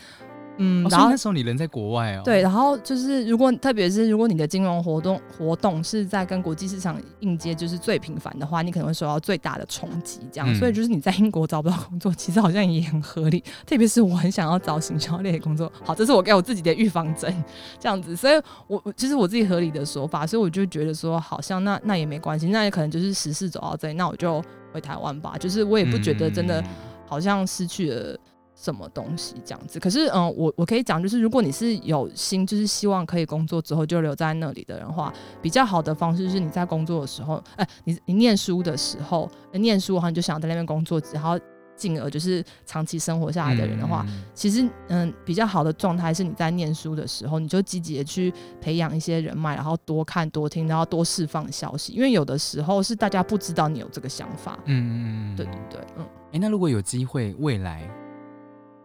[0.63, 10.21] 嗯，哦，然后那时候你人在国外哦，对，，然后就是如果特别是如果你的金融活动活动是在跟国际市场应接就是最频繁的话，你可能会受到最大的冲击。
[10.31, 13.43] 这样，嗯所以就是你在英国找不到工作，其实好像也很合理。
[13.67, 17.33] 特别是我很想要找行销类的工作，好，这是我给我自己的预防针，
[17.81, 18.15] 这样子。
[18.15, 24.43] 所以我我其实我自己合理的说法，所以我就觉得说，好像那那也没关系，那也可能就是时事走到这里，那我就
[24.73, 25.35] 回台湾吧。
[25.39, 26.61] 就是我也不觉得真的。
[26.61, 26.65] 嗯
[27.13, 28.17] 好像失去了
[28.63, 29.81] 什么东西这样子。
[29.81, 41.39] 可是，嗯，我我可以讲，就是如果你是有心，就是希望可以工作之后就留在那里的人的话，比较好的方式是你在工作的时候，哎、你你念书的时候，呃念书的话你就想在那边工作，然后
[41.75, 54.57] 进而就是长期生活下来的人的话，嗯其实，嗯，比较好的状态是你在念书的时候，你就积极的去培养一些人脉，然后多看多听，然后多释放消息，因为有的时候是大家不知道你有这个想法。
[54.67, 56.07] 嗯嗯嗯，对对对，嗯。
[56.33, 57.83] 哎、那如果有机会，未来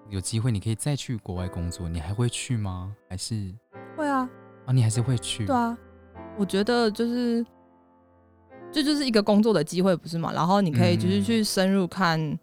[0.09, 2.95] 有机会，你可以再去国外工作，你还会去吗？
[3.09, 3.53] 还是
[3.95, 4.29] 会啊，
[4.65, 5.45] 啊，你还是会去？
[5.45, 5.77] 对啊，
[6.37, 7.45] 我觉得就是
[8.71, 10.31] 这就是一个工作的机会，不是吗？
[10.33, 12.39] 然后你可以就是嗯去深入看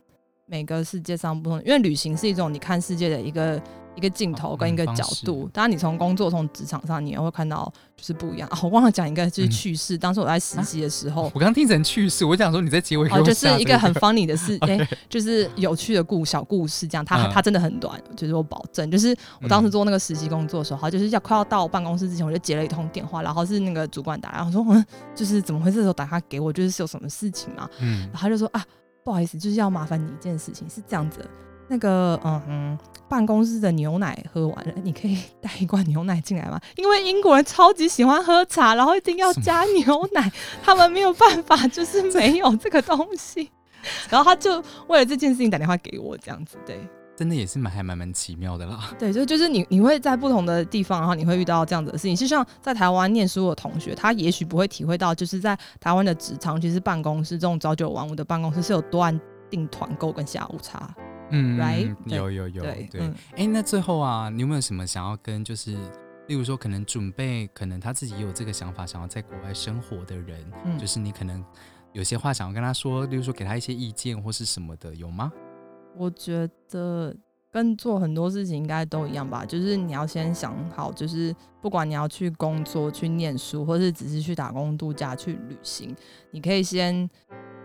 [0.47, 3.61] 每个世界上不同，因为旅行是一种你看世界的一个
[3.95, 5.49] 一个镜头哦跟一个角度。
[5.53, 8.49] 当然，你从工作从职场上，你也会看到就是不一样。
[8.49, 11.41] 啊、我忘了讲一个就是嗯趣事，当时我在实习的时候我。
[11.41, 24.85] 刚刚听成趣事，我想说你在结尾就是一个很 funny 的事， 哎、OK 就是有趣的故小故事，这样，它、嗯它真的很短，就是我保证，就是我当时嗯做那个实习工作的时候，他就是要快要到办公室之前，我就接了一通电话，然后是那个主管打来，我说嗯，
[25.15, 27.69] 就是怎么会这时候打电话给我，就是是有什么事情嘛？
[27.81, 28.65] 嗯然后他就说啊，
[29.05, 31.29] 不好意思，就是要麻烦你一件事情，是这样子的，
[31.69, 36.61] 那个嗯嗯，办公室的牛奶喝完了，你可以 带一罐牛奶进来吗？
[36.77, 40.31] 因为英国人超级喜欢喝茶，然后一定要加牛奶，
[40.63, 43.51] 他们没有办法，就是没有这个东西。
[44.09, 46.79] 然后他就为了这件事情打电话给我，这样子对。
[47.17, 48.91] 真的也是蛮还蛮蛮奇妙的啦。
[48.99, 52.17] 对，就就是你你会在不同的地方，然后你会遇到这样子的事情。
[52.17, 60.93] 就像在台湾念书的同学，他也许不会体会到，就是在台湾的职场，其实办公室这种朝九晚五的办公室是有多按定团购跟下午茶。
[61.35, 61.97] 嗯 Right？
[62.07, 63.01] 有有有，对对。
[63.03, 65.73] 嗯哎、那最后啊，你有没有什么想要跟就是，
[66.29, 71.45] 例如说可能准备，可能他自己也有这个想法，想要在国外生活的人，嗯就是你可能
[71.93, 75.33] 有些话想要跟他说，例如说给他一些意见或是什么的，有吗？
[75.97, 77.17] 我觉得
[77.53, 81.33] 跟做很多事情应该都一样吧，就是你要先想好，就是
[81.63, 85.95] 不管你要去工作、去念书，或是只是去打工度假、去旅行，
[86.33, 87.09] 你可以先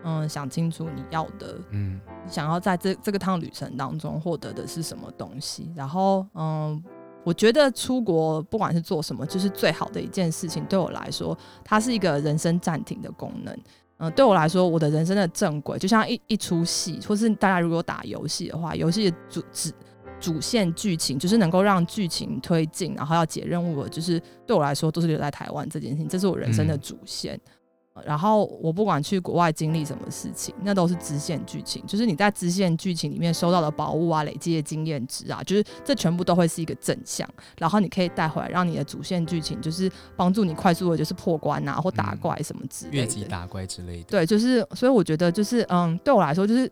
[0.04, 5.72] 嗯想清楚你要的，嗯你想要在这这个趟旅程当中获得的是什么东西。
[5.76, 6.82] 然后嗯，
[7.24, 10.64] 我觉得出国不管是做什么，就是最好的一件事情。
[10.66, 13.58] 对我来说，它是一个人生暂停的功能。
[13.98, 19.74] 嗯，对我来说，我的人生的正轨就像一一出戏，或是大家如果打游戏的话，游戏的主旨
[20.20, 27.34] 主线剧情就是能够让剧情推进，然后要解任务的，就是对我来说都是留在台湾这件事情，这是我人生的嗯主线。
[27.46, 27.52] 呃
[28.06, 37.28] 然后我不管去国外经历什么事情，那都是支线剧情，就是你在支线剧情里面收到的宝物啊、累积的经验值啊，就是这全部都会是一个正向，
[37.58, 42.98] 然后你可以带回来，让你的主线剧情就是帮助你快速的就是破关啊或打嗯怪什么之类的。
[42.98, 44.04] 越级打怪之类的。
[44.04, 46.72] 对，就是所以我觉得就是嗯，对我来说就是。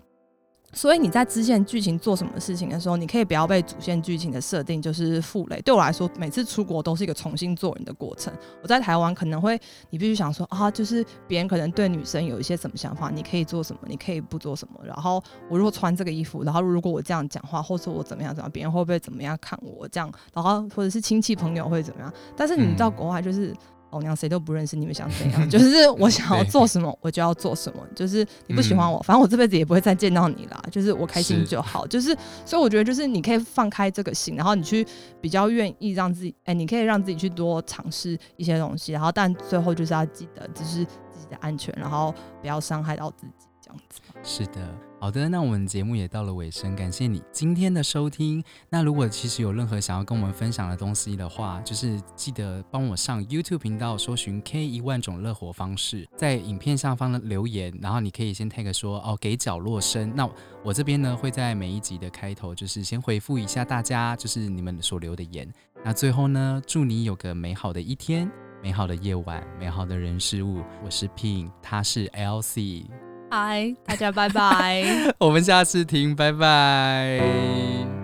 [0.74, 5.62] 所以你在支线剧情做什么事情的时候，你可以不要被主线剧情的设定就是负累。
[5.62, 8.32] 对我来说，每次出国都是一个重新做人的过程。
[8.62, 9.60] 我在台湾可能会，
[9.90, 14.80] 你必须想说啊，就是别人可能对女生有一些什么想法，你可以做什么，你可以不做什么。
[14.84, 20.12] 然后我如果穿这个衣服，然后如果我这样讲话，或者我怎么样怎么样，别人会不会怎么样看我这样？
[20.34, 22.14] 然后或者是亲戚朋友会怎么样？
[22.36, 23.56] 但是你到国外就是。
[23.92, 25.48] 老娘谁都不认识，你们想怎样？
[25.50, 27.80] 就是我想要做什么，我就要做什么。
[27.96, 30.62] 就是你不喜欢我，反正我这辈子也不会再见到你啦。
[30.72, 31.88] 就是我开心就好。
[31.88, 32.16] 就是
[32.46, 34.86] 所以我觉得，就是你可以放开这个心，然后你去
[35.22, 44.02] 比较愿意让自己，哎、你可以让自己去多尝试一些东西，然后但最后就是要记得，就是自己的安全，然后不要伤害到自己，这样子。
[44.24, 44.60] 是的，
[45.00, 48.44] 好的，那我们节目也到了尾声，感谢你今天的收听。
[48.68, 60.12] 那如果其实有任何想要跟我们分享的东西的话，就是记得帮我上 YouTube 频道搜寻 K 一万种乐活方式，在影片上方的留言，然后你可以先 tag 说哦给角落生。
[60.16, 60.28] 那
[60.64, 65.48] 我这边呢会在每一集的开头，就是先回复一下大家，就是你们所留的言。
[65.86, 68.30] 那最后呢，祝你有个美好的一天。
[68.64, 70.64] 美好的夜晚，美好的人事物。
[70.84, 73.07] 我是 Pin，他是 LC。
[73.30, 74.86] 嗨，大家拜拜。
[75.20, 77.97] 我们下次听，拜拜。